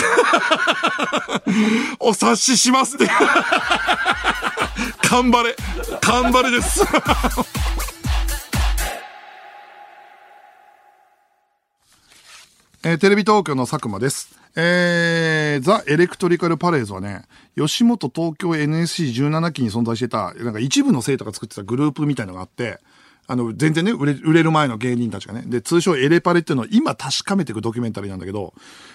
[1.97, 3.09] お察ししますって。
[5.09, 5.55] 頑張れ。
[5.99, 6.81] 頑張れです。
[12.87, 14.37] えーテレビ東京の佐久間です。
[14.55, 17.23] えー、ザ・エレクトリカル・パレーズはね、
[17.57, 22.79] 吉本東京 NSC17 期に存在してた、なんか一部の生徒が作ってたグループみたいのがあって、
[23.25, 25.41] あの、全然ね、売れ、売れる前の芸人たちがね。
[25.47, 28.53] で、通称エレパレっていうのを今確かめていくドキュメンタリーなんだけど、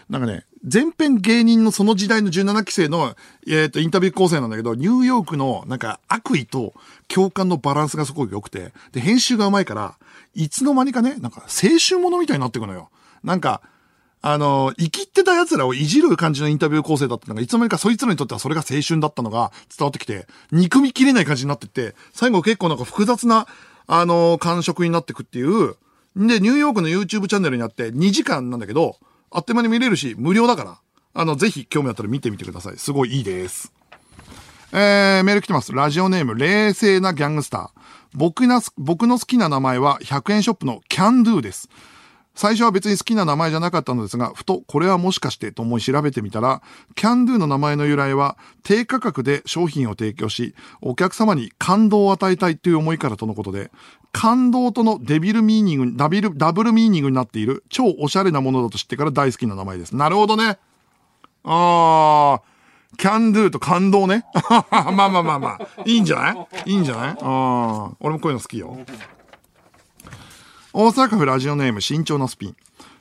[0.08, 3.16] なんかね、全編芸人のその時代の17期生の、
[3.48, 6.74] えっ、と、インタビュー構成なんだけど、ニューヨークのなんか悪意と
[7.08, 9.98] 共感のバランスがすごく良くて、で、編集がうまいから、
[10.36, 12.88] いつの間にかね、なんか青春ものみたいになってくのよ。
[13.24, 13.62] なんか、
[14.22, 23.46] あの、生きってた奴らをいじる感じのインタビュー構成だったのが、いつの間にかそいつらにとってはそれが青春だったのが伝わってきて、憎みきれない感じになってって、最後結構なんか複雑な、
[23.86, 25.76] あの、感触になってくっていう。
[26.16, 28.96] で、ニューヨークの YouTube チャンネルになって2時間なんだけど、
[29.30, 30.78] あっという間に見れるし、無料だから、
[31.14, 32.78] あの、ぜひ興味あったら見てみてください。
[32.78, 33.72] すごいいいです。
[34.72, 35.72] えー、メール来てます。
[35.72, 37.68] ラジオネーム、冷静なギャングスター。
[38.14, 41.68] 僕な、僕の好きな名前は100円ショップのキャンドゥです。
[42.34, 46.62] 最初は別に好きな名前じゃなかったのですが、ふとこれはもしかしてと思い調べてみたら、
[46.94, 53.70] キャンドゥの名前の由来は低価格で商品を提供し、お客様に感動を与えたいという思いからとのことで、
[54.12, 59.94] 感動とのデビルミーニング、ダビル、ダブルミーニングになっている超おしゃれなものだと知ってから大好きな名前です。
[59.96, 60.58] なるほどね。
[61.44, 64.24] あー、キャンドゥと感動ね。
[64.50, 65.68] まあまあまあまあ。
[65.84, 66.70] いいんじゃない？
[66.70, 67.10] いいんじゃない？
[67.10, 68.78] あー、俺もこういうの好きよ。
[70.72, 72.56] 大阪府ラジオネーム慎重なスピン。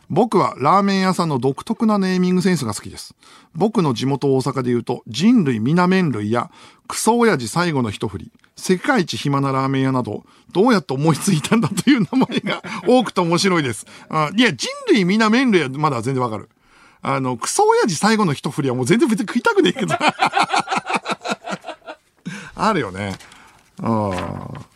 [0.09, 3.13] 僕はラーメン屋さんの独特なネーミングセンスが好きです。
[3.53, 6.49] 僕の地元大阪で言うと、人類皆麺類や、
[6.87, 13.85] クソ親父最後の一振り、世界一暇なラーメン屋など、どうやって思いついたんだという名前が 多くて面白いです。
[14.09, 16.49] あいや、人類皆麺類はまだ全然わかる。
[17.03, 19.93] あの、クソ親父最後の一振りはもう全然別に食いたくねえけど。
[22.55, 23.15] あるよね。
[23.83, 24.09] あ
[24.55, 24.68] あ。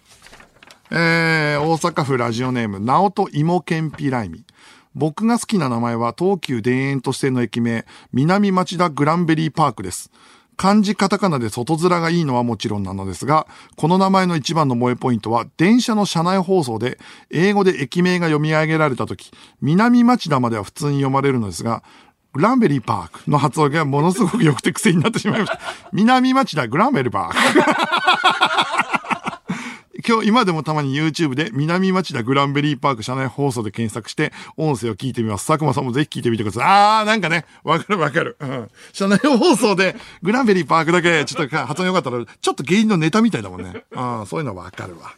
[0.95, 4.45] えー、大阪府ラジオネーム、直人芋けんぴライミ。
[4.93, 10.11] 僕が好きな名前は東急田園都市線の駅名、南町田グランベリーパークです。
[10.55, 16.99] 漢字カタカナで外面がいいのはもちろんなのですが、この名前の一番の萌えポイントは、電車の車内放送で、
[17.31, 19.31] 英語で駅名が読み上げられたとき、
[19.61, 21.81] 南町田までは普通に読まれるのですが、
[22.33, 25.59] グランベリーパークの発音がものすごく良くて癖になってしまいました。
[25.91, 28.92] 南町田グランベリーパーク。
[30.05, 35.47] 今日、今でもたまに YouTube で南町田グランベリーパーク車内放送で検索して音声を聞いてみます。
[35.47, 36.63] 佐久間さんもぜひ聞いてみてください。
[36.65, 38.35] あー、なんかね、わかるわかる。
[38.39, 38.69] うん。
[38.91, 43.85] 車内放送でグランベリーパークだけちょっと発音良かったら、ちょっと芸人のネタみたいだもんね。
[43.95, 45.13] あー、そういうのわかるわ。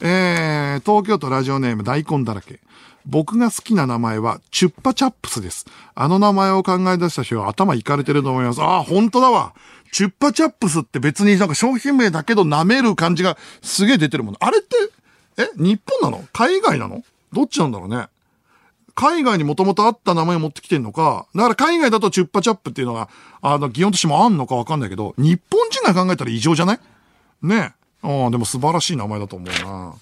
[0.00, 2.60] えー、東京都ラジオネーム大根だらけ。
[3.06, 5.64] 僕が好きな名前は、チュッパチャップスです。
[5.94, 8.60] あの名前を考え出した人は頭いかれてると思います。
[8.60, 9.54] ああ、本当だわ。
[9.96, 14.36] チュッパチャップスって別になんか商品名だけど舐める感じがすげえ出てるもの。
[14.42, 14.76] あれって、
[15.38, 16.22] え日本なの？
[16.34, 17.02] 海外なの？
[17.32, 18.08] どっちなんだろうね？
[18.94, 23.08] 海外にもともとあった名前を持ってきてんのか、だから海外だとチュッパチャップっていうのが、
[23.40, 26.80] あの、擬音としてもあんのかわかんないけど、日本人が考えたら異常じゃない？
[27.40, 28.06] ねえ。
[28.06, 29.94] ああ、でも素晴らしい名前だと思うな。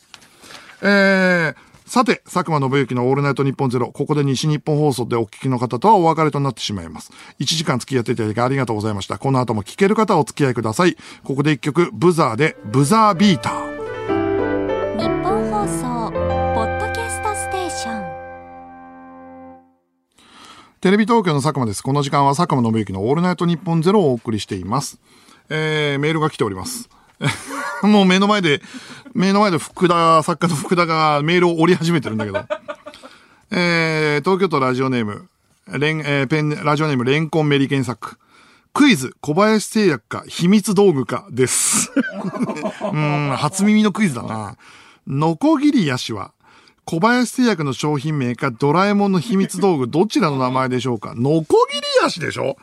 [0.82, 1.57] えー、
[1.87, 7.12] さて、佐久間信之のオールナイトニッポンゼロ、ここで西日本放送でお聞きの方とはお別れとなってしまいます。
[7.41, 9.18] 1時間付き合っていただきありがとうございました。
[9.18, 10.97] この後も聞ける方はお付き合いください。
[11.24, 13.74] ここで一曲、ブザーで、ブザービーター。
[14.99, 16.11] 日本放送
[16.55, 18.14] ポッドキャストステーション
[20.80, 21.82] テレビ東京の佐久間です。
[21.82, 24.99] この時間は佐久間信之のオールナイトニッポンゼロをお送りしています。
[25.51, 26.89] えー、メールが来ております。
[27.82, 28.62] もう目の前で、
[29.14, 32.44] 目の前で福田、作家の福田がメールを折り始めてるんだけど。
[33.50, 35.28] えー、東京都ラジオネーム、
[35.68, 38.16] レン、えー、ペン、ラジオネーム、レンコンメリケン作。
[38.72, 41.92] クイズ、小林製薬か、秘密道具か、です。
[42.92, 44.56] うん、初耳のクイズだな。
[45.06, 46.32] ノコギリヤシは、
[46.84, 51.14] 小林製薬の商品名か、ドラえもんの秘密道具、どちらの名前でしょうか？
[51.16, 52.56] ノコギリヤシでしょ？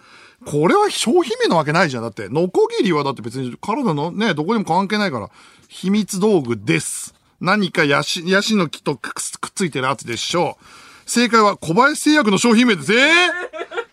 [0.46, 2.04] これは商品名なわけないじゃん。
[2.04, 5.30] だって、ノコギリはだって別に体のね、どこでも関係ないから、
[5.68, 7.14] 秘密道具です。
[7.40, 9.14] 何かヤシ、ヤシの木とくっ
[9.54, 10.64] ついてるやつでしょう。
[11.10, 12.94] 正解は小林製薬の商品名です。
[12.94, 13.30] えー、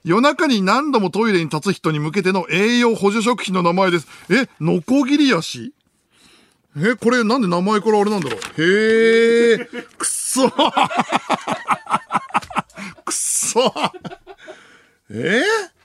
[0.04, 4.06] 夜中に何度もトイレに立つ人に向けての栄養補助食品の名前です。
[4.30, 5.72] え、ノコギリヤシ？
[6.76, 8.40] え、これなんで名前からあれなんだろう？
[8.62, 10.54] へえ、くっそ く
[13.10, 13.72] っそ
[15.10, 15.77] えー？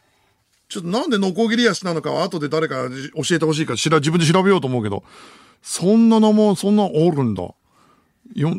[0.74, 5.04] ちょっとなんでノコギリ足なのかは後で誰か教えてほしいから知ら、自分で調べようと思うけど、
[5.62, 7.44] そんなのも、そんなおるんだ。
[7.44, 7.54] よ、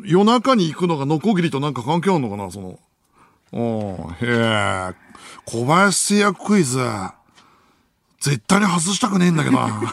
[0.04, 2.78] 夜中に行くのがノコギリとなんか関係あるのかなその。
[3.52, 4.94] おへえ。
[5.44, 6.78] 小林製薬クイズ。
[8.20, 9.92] 絶対に外したくねえんだけどな。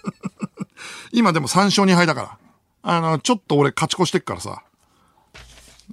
[1.10, 2.38] 今でも3勝2敗だから。
[2.82, 4.62] あの、ちょっと俺勝ち越してっからさ。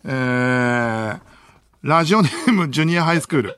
[0.03, 1.19] えー、
[1.83, 3.57] ラジオネームジュニアハイスクール。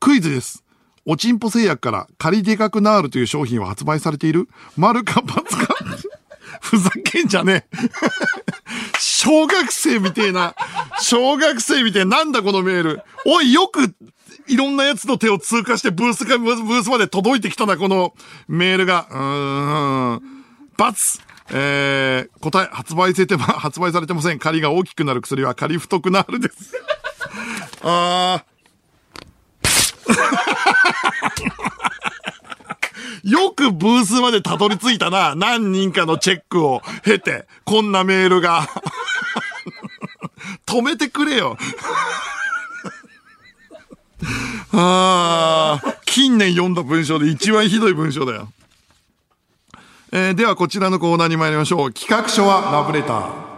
[0.00, 0.61] クイズです。
[1.04, 4.48] おちんぽ製薬から仮でかくなーるという商品は発売されている？
[4.76, 5.42] 丸か×か？
[6.60, 7.76] ふざけんじゃねえ。
[9.00, 10.54] 小学生みてえな。
[11.00, 12.24] 小学生みてえな。
[12.24, 13.02] んだこのメール。
[13.26, 13.94] おい、よく、
[14.46, 18.14] いろんなやつの手を通過してブースか、ブースまで届いてきたな、この
[18.46, 19.08] メールが。
[19.10, 19.18] うー
[20.20, 20.44] ん。
[20.76, 21.20] ×。
[21.54, 24.38] えー、答え、発売されてま、発売されてません。
[24.38, 26.74] 仮が大きくなる薬は仮太くなるです。
[27.82, 28.52] あー。
[33.24, 35.34] よくブースまでたどり着いたな。
[35.34, 38.68] 何人かのチェックを経て、こんなメールが。
[40.66, 41.56] 止めてくれよ。
[44.72, 48.52] ああ、近年読んだ文章で一番ひどい文章だよ。
[50.12, 51.92] えーではこちらのコーナーに参りましょう。
[51.92, 53.51] 企画書はラブレター。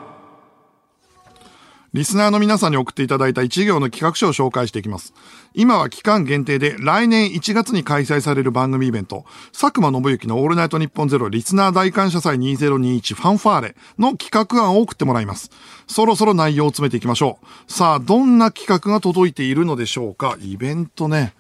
[1.95, 5.15] リスナーの皆さんに送っていただいた一行の企画書を紹介していきます。
[5.55, 15.53] 今は期間限定で来年1月に開催される番組イベント、佐久間信之のオールナイトニッポンゼロリスナー大感謝祭2021ファンファーレの企画案を送ってもらいます。
[15.87, 17.39] そろそろ内容を詰めていきましょ
[17.69, 17.73] う。
[17.73, 20.37] さあ、どんな企画が届いているのでしょうか？
[20.41, 21.33] イベントね。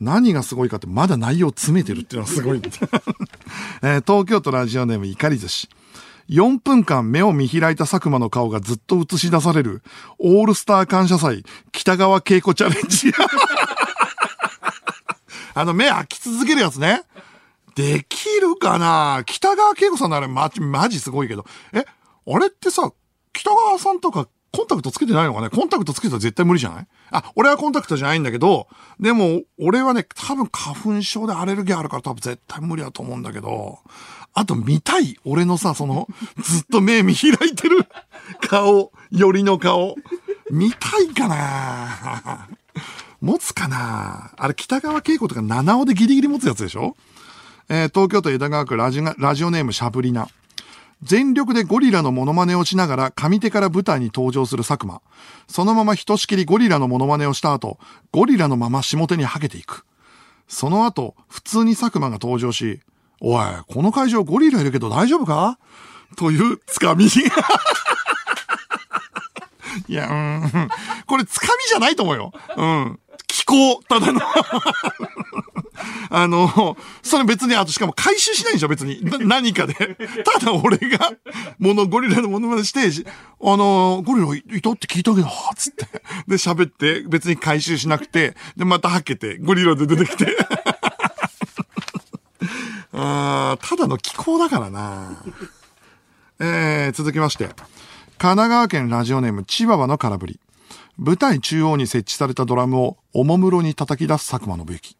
[0.00, 2.58] 何がすごいかって、まだ内容を詰めてるっていうのがすごい。
[3.82, 5.68] えー東京都ラジオネーム怒り寿司。
[6.30, 9.82] 4分間目を見開いた佐久間の顔がずっと映し出される、
[10.18, 13.12] オールスター感謝祭、北川景子チャレンジ。
[15.54, 17.02] あの、目開き続けるやつね。
[17.74, 19.24] できるかな？
[19.26, 21.44] 北川景子さんのあれ、ま、マジすごいけど。
[21.72, 21.84] え、
[22.26, 22.92] あれってさ、
[23.32, 25.50] 北川さんとかコンタクトつけてないのかね？
[25.50, 26.86] コンタクトつけたら絶対無理じゃない？
[27.10, 28.68] あ、俺はコンタクトじゃないんだけど、
[29.00, 33.78] でも、俺はね、多分花粉症でアレルギーあるから多分絶対無理だと思うんだけど、
[34.32, 36.06] あと見たい俺のさ、その、
[36.42, 37.86] ずっと目見開いてる
[38.48, 39.96] 顔、よりの顔。
[40.50, 42.48] 見たいかな
[43.20, 46.96] 持つかなあれ、北川景子とか七尾でギリギリ持つやつでしょ？
[47.68, 50.28] えー東京都江戸川区ラジオラジオネームシャブリナ。
[51.02, 55.00] 全力でゴリラのモノマネをしながら上手から舞台に登場する佐久間。
[55.48, 57.78] そのままひとしきりゴリラのモノマネをした後、
[58.12, 59.84] ゴリラのまま下手にはけていく。
[60.48, 62.80] その後、普通に佐久間が登場し、
[63.20, 65.58] おい、この会場ゴリラいるけど大丈夫か？
[66.16, 67.06] というつかみ。
[67.06, 67.10] い
[69.92, 70.68] や、うん。
[71.06, 72.32] これつかみじゃないと思うよ。
[72.56, 73.00] うん。
[73.26, 74.20] 気候、ただの。
[76.12, 79.04] あの、それ別に、あとしかも回収しないでしょ、別に。
[79.04, 79.74] な何かで。
[79.74, 79.84] た
[80.44, 81.12] だ俺が、
[81.58, 82.80] もの、ゴリラのものまねして、
[83.42, 85.86] あの、ゴリラいいたって聞いたけど、つって。
[86.26, 90.36] で、喋って、別に回収しなくて、で、またはけて、ゴリラで出てきて。
[93.56, 95.22] ただの気候だからな。
[96.40, 97.46] えー、続きまして。
[98.18, 100.40] 神奈川県ラジオネームチワワの空振り。
[100.98, 104.96] 舞台中央に設置されたドラムをおもむろに叩き出す佐久間信之。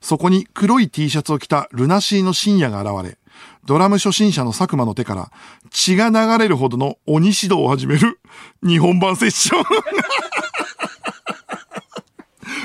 [0.00, 3.18] そこに黒い T シャツを着たルナシーの深夜が現れ、
[3.64, 5.30] ドラム初心者の佐久間の手から
[5.70, 8.20] 血が流れるほどの鬼指導を始める
[8.62, 9.64] 日本版セッション。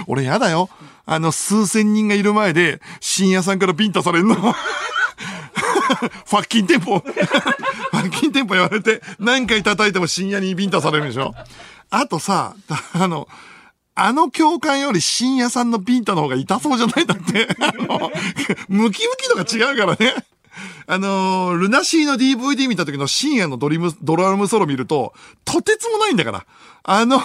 [0.08, 0.70] 俺やだよ。
[1.06, 4.36] あの数千人がいる前で深夜さんからビンタされんの。
[6.26, 7.00] ファッキンテンポ。
[7.02, 11.34] ファッキンテンポ言われて何回叩いても深夜にビンタされるでしょ。
[11.90, 12.56] あとさ、
[12.94, 13.28] あの、
[13.96, 17.06] あの教官より深夜さんのビンタの方が痛そうじゃない？
[17.06, 17.48] だって。
[17.60, 18.12] あの、
[18.70, 20.14] ムキムキ度が違うからね。
[20.88, 25.14] あのールナシーの DVD 見た時の深夜のドリム、ドラムソロ見ると、
[25.46, 26.46] とてつもないんだから。
[26.84, 27.22] あの、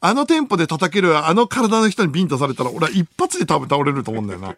[0.00, 4.54] あのテンポで叩けるあの体の人にビンタされたら、俺は一発で多分倒れると思うんだよな。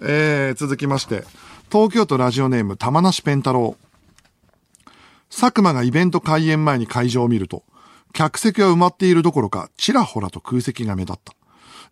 [0.00, 1.24] えー、続きまして、
[1.72, 4.90] 東京都ラジオネーム玉梨ペンタロウ。
[5.30, 7.64] 佐久間がイベント開演前に会場を見ると、
[8.12, 11.32] 客席は埋まっているどころか、ちらほらと空席が目立った。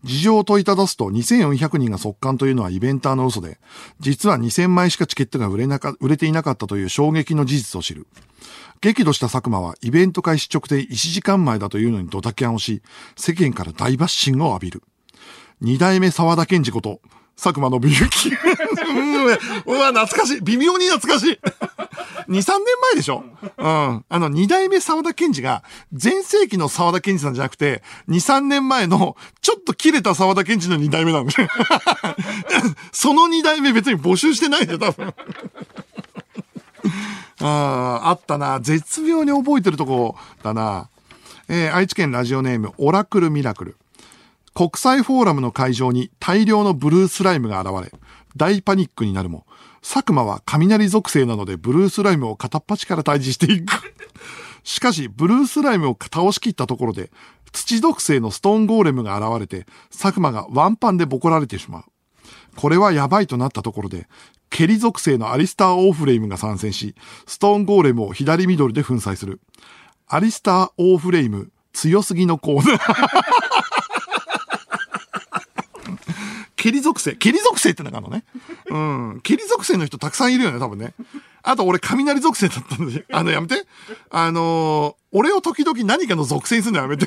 [0.05, 3.59] 事情を問いただすと、2400人が速乾というのはイベンターの嘘で、
[4.01, 8.07] 実は2000枚しかチケットが売れなか、売れていなかったという衝撃の事実を知る。
[8.83, 12.83] 激怒した佐久間はイベント開始直前1時間前だというのにドタキャンをし、
[13.17, 14.83] 世間から大バッシングを浴びる。
[15.63, 17.01] 二代目沢田健二こと、
[17.41, 18.29] 佐久間信之。
[18.29, 19.29] うんう
[19.79, 20.41] わ、懐かしい。
[20.43, 21.39] 微妙に懐かしい。
[22.29, 23.25] 2、3年前でしょ
[23.59, 24.05] うん。
[24.09, 31.49] あの、二代目沢田健二が、前世紀の沢田健二さんじゃなくて、2、3年前の、ちょっと切れた沢田健二の二代目なんだよ。
[32.93, 35.15] その二代目別に募集してないんだよ、多分。
[37.41, 38.61] ああ、あったな。
[38.61, 40.89] 絶妙に覚えてるとこだな。
[41.49, 43.77] えー愛知県ラジオネーム、オラクルミラクル。
[44.61, 47.99] 国際フォーラムの会場に大量のブルースライムが現れ、
[48.37, 49.47] 大パニックになるも、
[49.81, 53.73] 佐久間は雷属性なのでブルースライムを片っ端から退治していく。
[54.63, 57.11] しかし、ブルースライムを倒しきったところで、
[57.53, 61.85] 土属性のストーンゴーレムが現れて、佐久間がワンパンでボコられてしまう。
[62.55, 64.09] これはやばいとなったところで、
[64.51, 66.95] ケリ属性のアリスター・オーフレイムが参戦し、
[67.27, 69.41] ストーンゴーレムを左ミドルで粉砕する。
[70.07, 73.31] アリスター・オーフレイム、強すぎのコーナー。
[76.61, 77.15] ケリ属性。
[77.15, 78.25] ケリ属性ってのがあるのね。
[78.69, 78.77] う
[79.17, 79.21] ん。
[79.23, 80.93] ケリ属性の人たくさんいるよね、多分ね。
[81.43, 83.65] あと俺、雷属性だったんで、 あの、やめて。
[84.11, 87.07] あのー俺を時々何かの属性にするのやめて。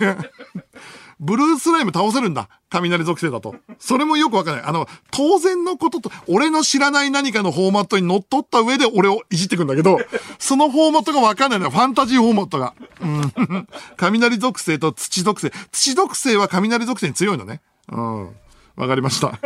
[1.21, 2.49] ブルースライム倒せるんだ。
[2.69, 3.55] 雷属性だと。
[3.79, 4.65] それもよくわかんない。
[4.65, 9.99] あの、当然のことと、俺の知らない何かのフォーマットに乗っ取った上で俺をいじってくんだけど、
[10.37, 11.71] そのフォーマットがわかんないのよ。
[11.71, 12.73] ファンタジーフォーマットが。
[12.99, 13.67] うん。
[13.95, 15.53] 雷属性と土属性。
[15.71, 17.61] 土属性は雷属性に強いのね。
[17.89, 18.35] うん。
[18.75, 19.39] わかりました。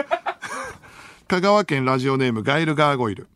[1.28, 3.28] 香川県ラジオネームガイルガーゴイル。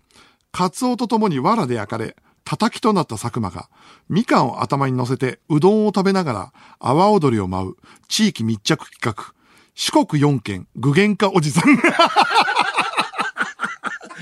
[0.52, 3.70] カツオと共に藁で焼かれ、叩きとなった佐久間が、
[4.10, 7.76] みかんを頭に乗せてうどんを食べながら、阿波踊りを舞う、
[8.08, 9.34] 地域密着企画、
[9.76, 11.64] 四国4県具現化おじさん。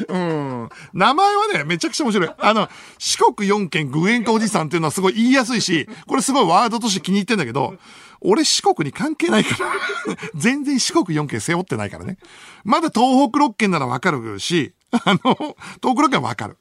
[0.08, 0.70] うん。
[0.94, 2.30] 名前はね、めちゃくちゃ面白い。
[2.38, 7.76] あの、四国4県具現化おじさんっていうのはすごい言いやすいし、これすごいワードとして気に入ってんだけど、
[8.22, 9.72] 俺四国に関係ないから。
[10.36, 12.18] 全然四国4県背負ってないからね。
[12.64, 16.58] まだ東北6県ならわかるし、あの、東北6県はわかる。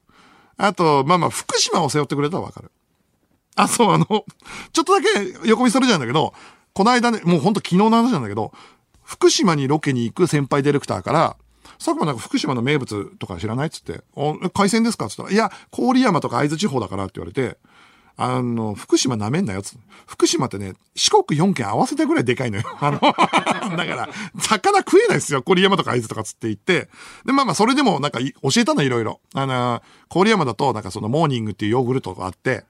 [0.57, 2.71] あと、まあまあ、福島を背負ってくれたらわかる。
[3.55, 4.25] あ、そう、あの、ちょ
[4.83, 5.09] っとだけ
[5.45, 6.35] 横見それじゃんだけど、
[6.75, 8.53] この間ね、もうほんと昨日の話なんだけど、
[9.03, 11.37] 福島にロケに行く先輩ディレクターから、
[11.79, 17.59] 佐久間なんか福島の名物とか知らないっつって、お海鮮ですかっつったら、いや、郡山とか会津地方だからって言われて、
[18.21, 19.77] あの、福島舐めんなよつ。
[20.05, 22.64] 福島ってね、四国4県合わせてぐらいでかいのよ。
[22.81, 24.09] あの、だから、
[24.41, 25.43] 魚食えないですよ。
[25.43, 26.89] 郡山とか会津とかつって言って。
[27.25, 29.21] で、まあまあ、それでもなんか教えたのいろいろ。
[29.35, 32.64] あの、郡山だとなんかそのモーニングっていうヨーグルトがあって、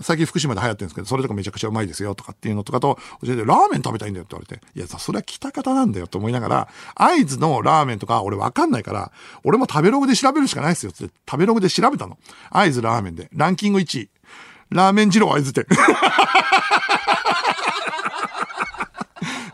[0.00, 9.12] 最近福島で流行ってるんですけど、それとかめちゃくちゃうまいですよとかっていうのとかと教えて、ラーメン食べたいんだよって言われて、いや、それは北方なんだよと思いながら、会津のラーメンとか俺わかんないから、
[9.44, 12.18] 俺も食べログで調べるしかないですよって食べログで調べたの。
[12.50, 14.10] 会津ラーメンで、ランキング1位。
[14.74, 15.66] ラーメン二郎会津店。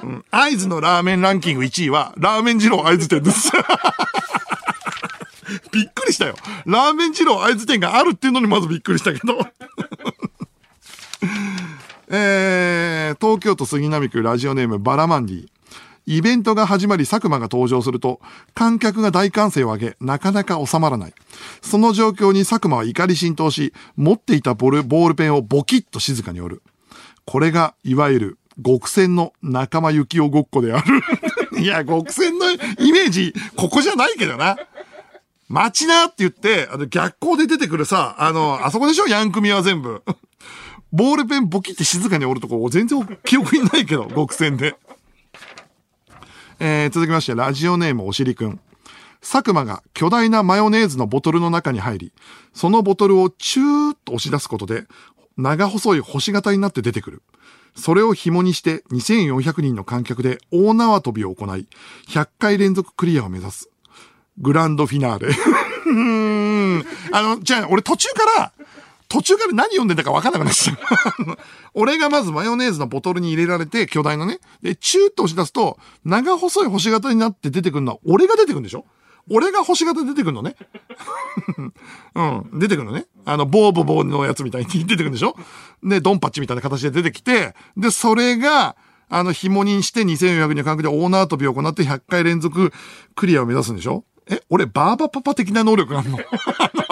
[0.03, 3.53] うん会津のラーメンランキング1位は、ラーメン二郎会津店です。
[5.73, 6.37] びっくりしたよ。
[6.65, 9.47] ラーメン二郎会津店があるっていうのにまずびっくりしたけど。
[12.09, 15.49] えー、東京都杉並区ラジオネームバラマンディ。
[16.07, 18.21] イベントが始まり佐久間が登場すると、
[18.55, 21.15] 観客が大歓声を上げ、なかなか収まらない。
[21.63, 26.63] その状況に佐久間は怒り浸透し、持っていたボールボールペンをボキッと静かに折る。
[27.27, 31.03] これが、いわゆる、極戦の仲間幸雄ごっこである。
[31.63, 32.57] いや、極戦のイ
[32.93, 34.57] メージ、ここじゃないけどな。
[35.49, 39.09] 待ちなって言って、あの、逆光で出てくるさ、あの、あそこでしょ？
[39.09, 40.03] ヤン組は全部。
[40.93, 44.77] ボールペンボキって静かに折るとこ、全然記憶にないけど、極戦で。
[46.63, 48.61] えー、続きまして、ラジオネームおしりくん。
[49.23, 52.13] 佐久間が巨大なマヨネーズのボトルの中に入り、
[52.53, 54.85] そのボトルをチューッと押し出すことで、
[55.39, 57.23] 長細い星型になって出てくる。
[57.75, 61.67] それを紐にして2400人の観客で大縄跳びを行い、
[62.09, 63.71] 100回連続クリアを目指す。
[64.37, 65.35] グランドフィナーレ。
[67.13, 68.53] あの、じゃあ、俺途中から、
[69.11, 70.79] 途中から何読んでんだか分かんなくなっちゃう。
[71.75, 74.39] 俺がまずマヨネーズのボトルに入れられて、巨大なね。
[74.63, 78.87] で、チューッと押し出すと、長細い星型になって出てくるのは、俺が出てくるんでしょ？
[79.29, 80.55] 俺が星型出てくるのね。
[82.15, 82.23] う
[82.57, 83.07] ん、出てくるのね。
[83.25, 85.35] あの、ボーボボーのやつみたいに出てくるんでしょ？
[85.83, 88.77] で、ドンパッチみたいな形で出てきて、で、それが、
[89.09, 92.73] あの、紐にして2400人の間隔で大縄跳びを行って100回連続
[93.17, 94.05] クリアを目指すんでしょ？
[94.29, 96.19] え、俺、バーバパパ的な能力があるの？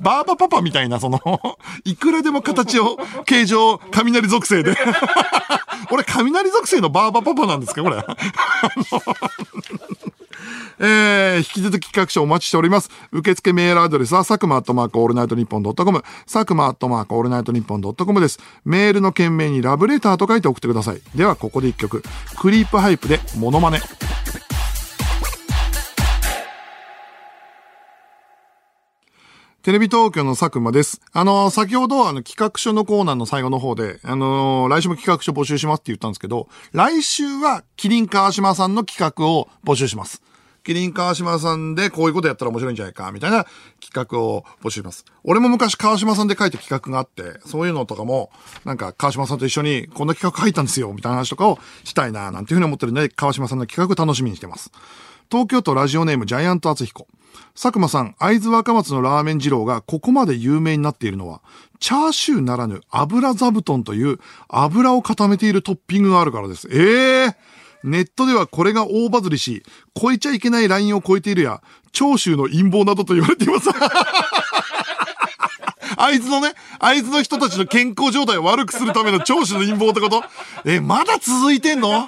[0.00, 1.20] バーバパパみたいな、その、
[1.84, 4.74] いくらでも形を、形状、雷属性で。
[5.92, 8.02] 俺、雷属性のバーバパパなんですかこれ。
[10.82, 12.90] えー、引き続き企画書お待ちしております。
[13.12, 18.40] 受付メールアドレスは、佐久間アットマークオールナイトニッポンドットコム、佐久間アットマークオールナイトニッポンドットコムです。
[18.64, 21.02] メールの件名にラブレターと書いて送ってください。
[21.14, 22.02] では、ここで一曲。
[22.38, 23.82] クリープハイプで、モノマネ。
[29.62, 31.02] テレビ東京の佐久間です。
[31.12, 40.22] あの、先ほどあの企画書のコーナーの最後の方で、あの来週も企画書募集しますって言ったんですけど、来週はキリン川島さんの企画を募集します。
[40.64, 43.44] キリン川島さんでこういうことやったら面白いんじゃないか、みたいな
[43.84, 45.04] 企画を募集します。
[45.24, 48.30] 俺も昔川島さんで書いた企画があって、そういうのとかも、
[48.64, 54.72] なんか川島さんと一緒にこんな企画書いたんですよ、みたいな話とかをしたいな、なんていうふうに思ってるんで、川島さんの企画楽しみにしてます。
[55.30, 57.06] 東京都ラジオネームジャイアント厚彦。
[57.54, 61.42] 佐久間さん、会津若松のラーメン二郎がここまで有名になっているのは、
[61.78, 64.18] チャーシューならぬ油座布団という
[64.48, 66.68] 油を固めているトッピングがあるからです。
[66.70, 67.34] ええー、
[67.84, 69.62] ネットではこれが大バズりし、
[70.00, 71.62] 超えちゃいけないラインを超えているや、
[71.92, 73.70] 長州の陰謀などと言われています。
[75.96, 80.22] 会津のね、会津の人たちの健康状態を悪くするための長州の陰謀ってこと？
[80.64, 82.06] え、まだ続いてんの？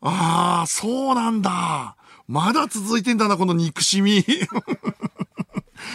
[0.00, 1.96] ああ、そうなんだ。
[2.28, 4.18] まだ続いてんだな、この憎しみ。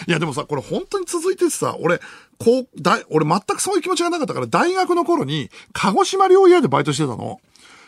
[0.08, 2.00] いや、でもさ、これ本当に続いててさ、俺、
[2.40, 7.40] こう、だ俺全くそういう気持ちがなかったから、大学の頃に、鹿児島料理屋でバイトしてたの。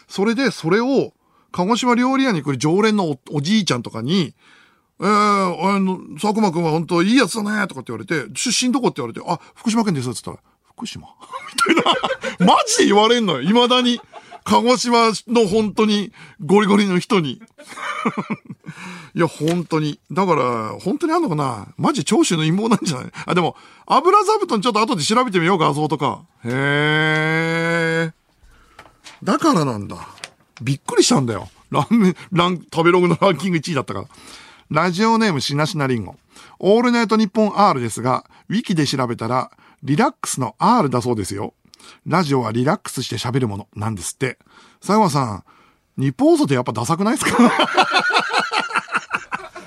[0.08, 1.14] それで、それを、
[1.52, 4.36] 鹿児島料理屋に来る常連のおじいちゃんとかに、
[5.00, 11.08] えー、あの、佐久間くんは本当いいやつだね、とかって言われて、出身どこって言われて、あ、福島県です、って言ったら、福島？
[11.68, 12.46] みたいな。
[12.46, 14.00] マジで言われんのよ、未だに。
[14.46, 17.42] 鹿児島の本当にゴリゴリの人に。
[19.16, 20.00] いや、本当に。
[20.12, 21.68] だから、本当にあんのかな？
[21.78, 23.12] マジ長州の陰謀なんじゃない？
[23.26, 23.56] あ、でも、
[23.88, 26.22] 油座布団ちょっと後で調べてみよう、画像とか。
[26.44, 28.14] へー。
[29.24, 29.98] だからなんだ。
[30.62, 31.50] びっくりしたんだよ。
[31.72, 34.08] ラーメ、ラン、食べログのランキング1位だったから。
[34.70, 36.16] ラジオネームしなしなりんご。
[36.60, 39.50] オールナイトニッポン R ですが、ウィキで調べたら、
[39.82, 41.54] リラックスの R だそうですよ。
[42.06, 44.38] ラジオはリラックスして喋るものなんですって。
[44.80, 45.44] 佐山さん、
[46.02, 47.38] 日本放送ってやっぱダサくないですか？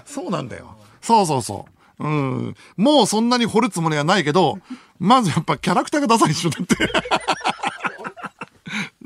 [0.07, 0.77] そうなんだよ。
[1.01, 1.67] そうそうそ
[2.01, 2.05] う。
[2.05, 2.55] うん。
[2.77, 4.59] もうそんなに掘るつもりはないけど、
[4.99, 6.77] まずやっぱキャラクターがダサいでしょ、だって。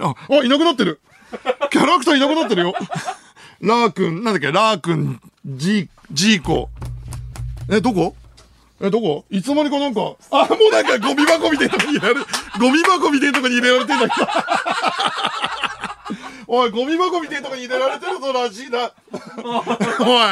[0.00, 1.00] あ、あ、いなくなってる。
[1.70, 2.74] キャラクターいなくなってるよ。
[3.60, 6.68] ラーくん、なんだっけ、ラーくん、ジー、ジーコ。
[7.70, 8.16] え、どこ？
[8.82, 9.24] え、どこ？
[9.30, 12.26] いつの間にかなんか、あ、もうなんかゴミ箱みたいなとこに入れられ、
[12.60, 14.26] ゴミ箱みたいなとこに入れられてんだけど。
[16.54, 18.90] おい、ゴミ箱みたいなとこに入れられてるぞ、らしいな。
[20.04, 20.24] お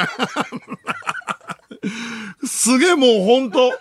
[2.45, 2.47] い。
[2.47, 3.73] すげえもうほんと。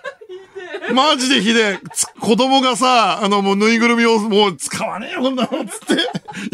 [0.93, 1.87] マジでひでえ。
[2.19, 5.95] 子供がさ、あのもうぬいぐるみをもう使わねえよ、こんなの、つって、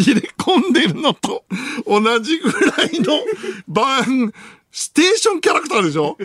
[0.02, 1.44] 入れ込んでるのと
[1.86, 3.20] 同じぐらいの
[3.68, 4.34] 番、
[4.72, 6.18] ステーションキャラクターでしょ？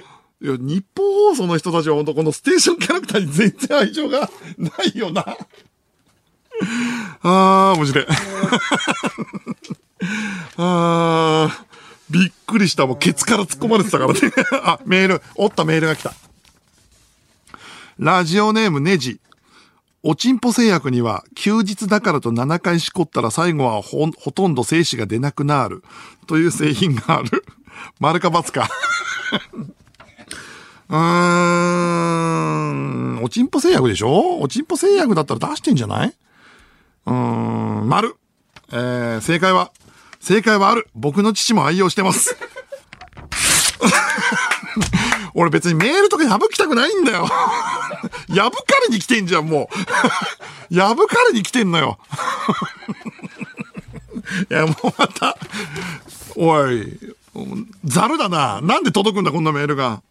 [0.43, 5.25] いや、日本放送の人たちは本当このステーションキャラクターに全然愛情がないよな。
[7.23, 8.07] あー、面白い。
[10.57, 11.65] あー、
[12.11, 12.87] びっくりした。
[12.87, 14.21] もうケツから突っ込まれてたからね。
[14.65, 16.15] あ、メール、おったメールが来た。
[17.99, 19.21] ラジオネームネジ。
[20.03, 25.85] おちんぽ製薬には休日だからと7回しこったら最後はほほとんど精子が出なくなる
[26.27, 27.45] という製品がある。
[27.99, 28.71] 丸か×か。
[30.91, 30.97] うー
[33.21, 34.41] ん、おちんぽ製薬でしょ？
[34.41, 36.15] おちんぽ製薬だったら出してんじゃない？
[37.07, 38.17] うーん、丸。
[38.73, 39.71] えー、正解は、
[40.21, 40.89] 正解はある。
[40.95, 42.37] 僕の父も愛用してます。
[45.35, 47.27] 俺別にメールとか破きたくないんだよ。
[48.29, 49.71] 破かれに来てんじゃん、も
[50.71, 50.75] う。
[50.75, 51.99] 破かれに来てんのよ。
[54.51, 55.37] いや、もうまた、
[56.37, 56.99] おい、
[57.85, 58.61] ざるだな。
[58.61, 60.03] なんで届くんだ、こんなメールが。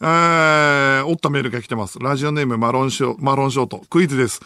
[0.00, 1.98] えー、おったメールが来てます。
[1.98, 3.82] ラジオネームマロンショマロンショート。
[3.90, 4.40] クイズです。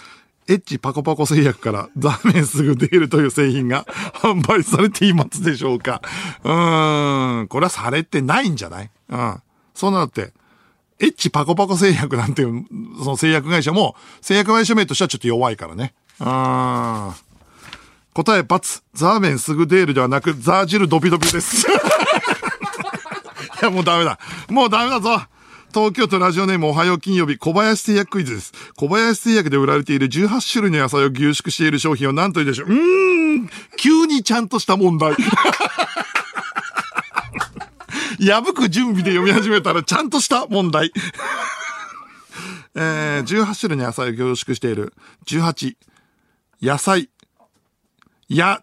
[0.49, 3.85] エッチパコパコ製薬からザーメンすぐ出るという製品が
[4.17, 6.03] 販売されていますでしょうか
[6.43, 7.49] うーん。
[7.49, 8.91] これはされてないんじゃない？
[9.11, 9.43] うん。
[9.75, 10.33] そうなって、
[10.99, 12.65] エッチパコパコ製薬なんていう、
[12.99, 15.95] その製薬会社も、製薬会社名としてはちょっと弱いからね。
[16.21, 17.15] うーん。
[18.15, 18.83] 答え×。
[18.95, 21.67] ザーメンすぐデールではなく、ザージルドビドビです。
[21.69, 21.71] い
[23.63, 24.19] や、もうダメだ。
[24.51, 25.21] もうダメだぞ。
[25.73, 28.53] 東京都ラジオネームおはよう金曜日、小林製薬クイズです。
[28.77, 32.75] 小林製薬で売られている18種類の野菜を凝縮している商品を何と言うでしょううー
[33.39, 33.49] ん、
[33.79, 35.15] 急にちゃんとした問題。
[38.21, 40.93] 破く準備で読み始めたらちゃんとした問題。
[42.75, 44.93] えー、18種類の野菜を凝縮している。
[45.27, 45.75] 18、
[46.61, 47.09] 野菜。
[48.29, 48.61] や、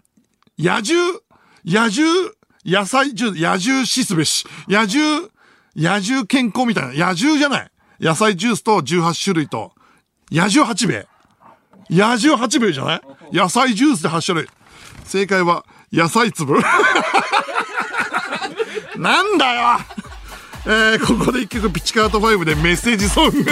[0.59, 1.19] 野獣、
[1.65, 2.31] 野獣、
[2.63, 4.45] 野菜獣、野獣しすべし。
[4.67, 5.29] 野獣、
[5.79, 7.07] 野獣健康みたいな。
[7.07, 7.71] 野獣じゃない。
[8.01, 9.71] 野菜ジュースと18種類と、
[10.31, 11.07] 野獣8名。
[11.89, 12.95] 野獣8名じゃな
[13.31, 13.35] い？
[13.37, 14.49] 野菜ジュースで8種類。
[15.05, 16.59] 正解は、野菜粒。
[18.97, 19.79] なんだよ
[20.65, 23.45] えー、ここで一曲ピチカート5でメッセージソング。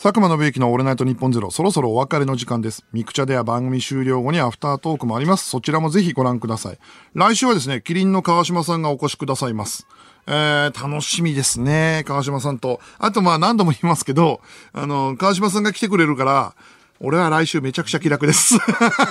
[0.00, 2.86] 佐久間信之のオールナイトニッポンゼロ、そろそろお別れの時間です。
[2.92, 5.50] ミクチャでは番組終了後にアフタートークもあります。
[5.50, 6.78] そちらもぜひご覧ください。
[7.14, 9.88] 来週はですね、キリンの川島さんがお越しくださいます。
[10.28, 12.78] えー、楽しみですね、川島さんと。
[13.00, 14.40] あとまあ何度も言いますけど、
[14.72, 16.54] あの、川島さんが来てくれるから、
[17.00, 18.56] 俺は来週めちゃくちゃ気楽です。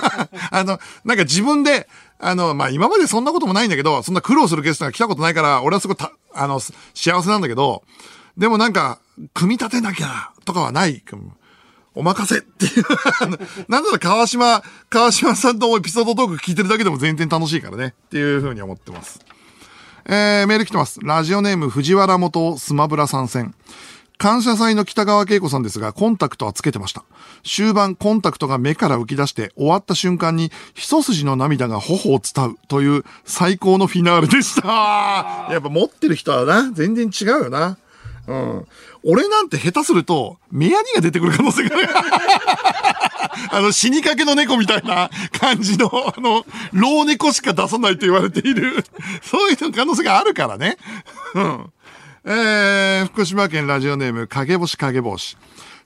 [0.50, 1.86] あの、なんか自分で、
[2.18, 6.60] あの、まあ、今までそんなこともないんだけど、そんな苦労するゲストが来たことないから、俺はすごいた、あの、
[6.94, 7.82] 幸せなんだけど、
[8.38, 9.00] でもなんか、
[9.34, 11.02] 組み立てなきゃ、とかはない。
[11.94, 12.84] お任せっていう。
[13.68, 17.94] なんだろ、川島、川島さんとエピソードトーク聞いてるだけでも全然楽しいからね。
[18.06, 19.20] っていうふうに思ってます。
[20.06, 21.00] えー、メール来てます。
[21.02, 23.54] ラジオネーム藤原元スマブラ参戦。
[24.18, 27.04] 感謝祭の北川景子さんですが、コンタクトはつけてました。
[27.44, 35.48] 終盤、コンタクトが目から浮き出して、終わった瞬間に、一筋の涙が頬を伝うという最高のフィナーレでした。
[35.50, 37.78] やっぱ持ってる人はな、全然違うよな。
[38.28, 38.66] うん。
[39.04, 41.88] 俺なんて下手すると、目やにが出てくる可能性がある。
[43.50, 45.10] あの、死にかけの猫みたいな
[45.40, 48.84] 感じの、あの、老猫しか出さないと言われている、
[49.22, 50.76] そういう可能性があるからね。
[51.34, 51.72] うん。
[52.24, 55.38] えー、福島県ラジオネーム、影星影星。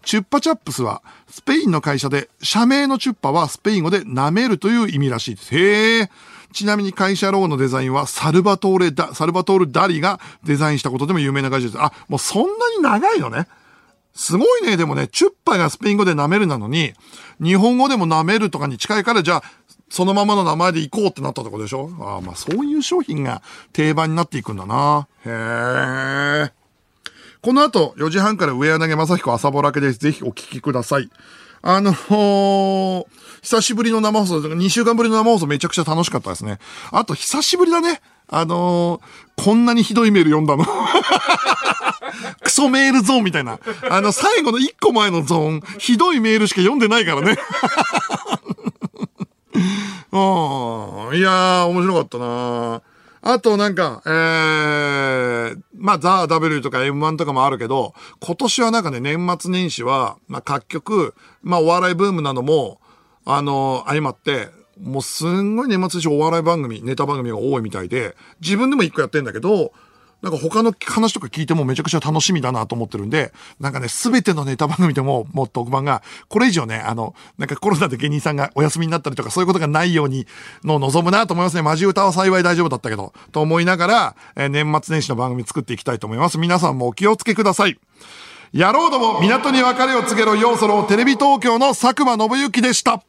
[0.05, 5.57] チュッパチャップスはスペインの会社で、社名のチュッパはスペイン語で舐めるという意味らしいです。
[5.57, 6.11] へえ。
[6.53, 11.81] ちなみに会社ロゴのデザインはサルバトーレダ、サルバトール・ダリがデザインしたことでも有名な会社です。
[11.81, 13.49] あ、もうそんなに長いのね。
[14.15, 14.77] すごいね。
[14.77, 16.93] でもね、チュッパがスペイン語で舐めるなのに、
[17.43, 19.43] 日本語でも舐めるとかに近いから、じゃあ、
[19.89, 21.91] そのままの名前で行こうってなったとこでしょ？
[22.01, 23.43] ああ、まあそういう商品が
[23.73, 25.07] 定番になっていくんだな。
[25.27, 26.53] へえ。
[27.43, 29.99] この後、4時半から上柳正彦朝ぼらけです。
[29.99, 31.11] ぜひお聞きください。
[31.63, 33.07] あのー、
[33.43, 36.59] 久しぶりの生放送、2週間ぶりの生放送めちゃくちゃ楽しかったですね。
[36.93, 38.01] あと、久しぶりだね。
[38.29, 40.65] あのー、こんなにひどいメール読んだの。
[42.41, 43.59] クソメールゾーンみたいな。
[43.91, 47.37] あの、最後の1個前のゾーン、ひどいメールしか読んでないからね。
[50.13, 51.19] うん。
[51.19, 52.81] いやー、面白かったな
[53.25, 62.81] あとなんか、えー、まあ、ザ・ W とか M1 とかもあるけど、今年はなんかね、年末年始は、まあ、各局、まあ、お笑いブームなども、
[63.25, 64.49] あの、相まって、
[64.81, 69.73] もうすんごい年末年始お笑い番組、ネタ番組が多いみたいで、自分でも一個やってんだけど、
[70.23, 80.27] なんか他の話とか聞いてもめちゃくちゃ楽しみだなと思ってるんで、なんかね、すべてのネタ番組でも、もう特番が、これ以上ね、あの、なんかコロナで芸人さんがお休みになったりとか、そういうことがないように
[80.63, 81.63] の望むなと思いますね。
[81.63, 86.39] マジ歌は幸い大丈夫だったけど、と思いながら、えー、年末年始の番組作っていきたいと思います。
[86.39, 87.79] 皆さんもお気をつけください。
[88.55, 93.03] 野郎ども、港に別れを告げろ、要素のテレビ東京の佐久間信之でした。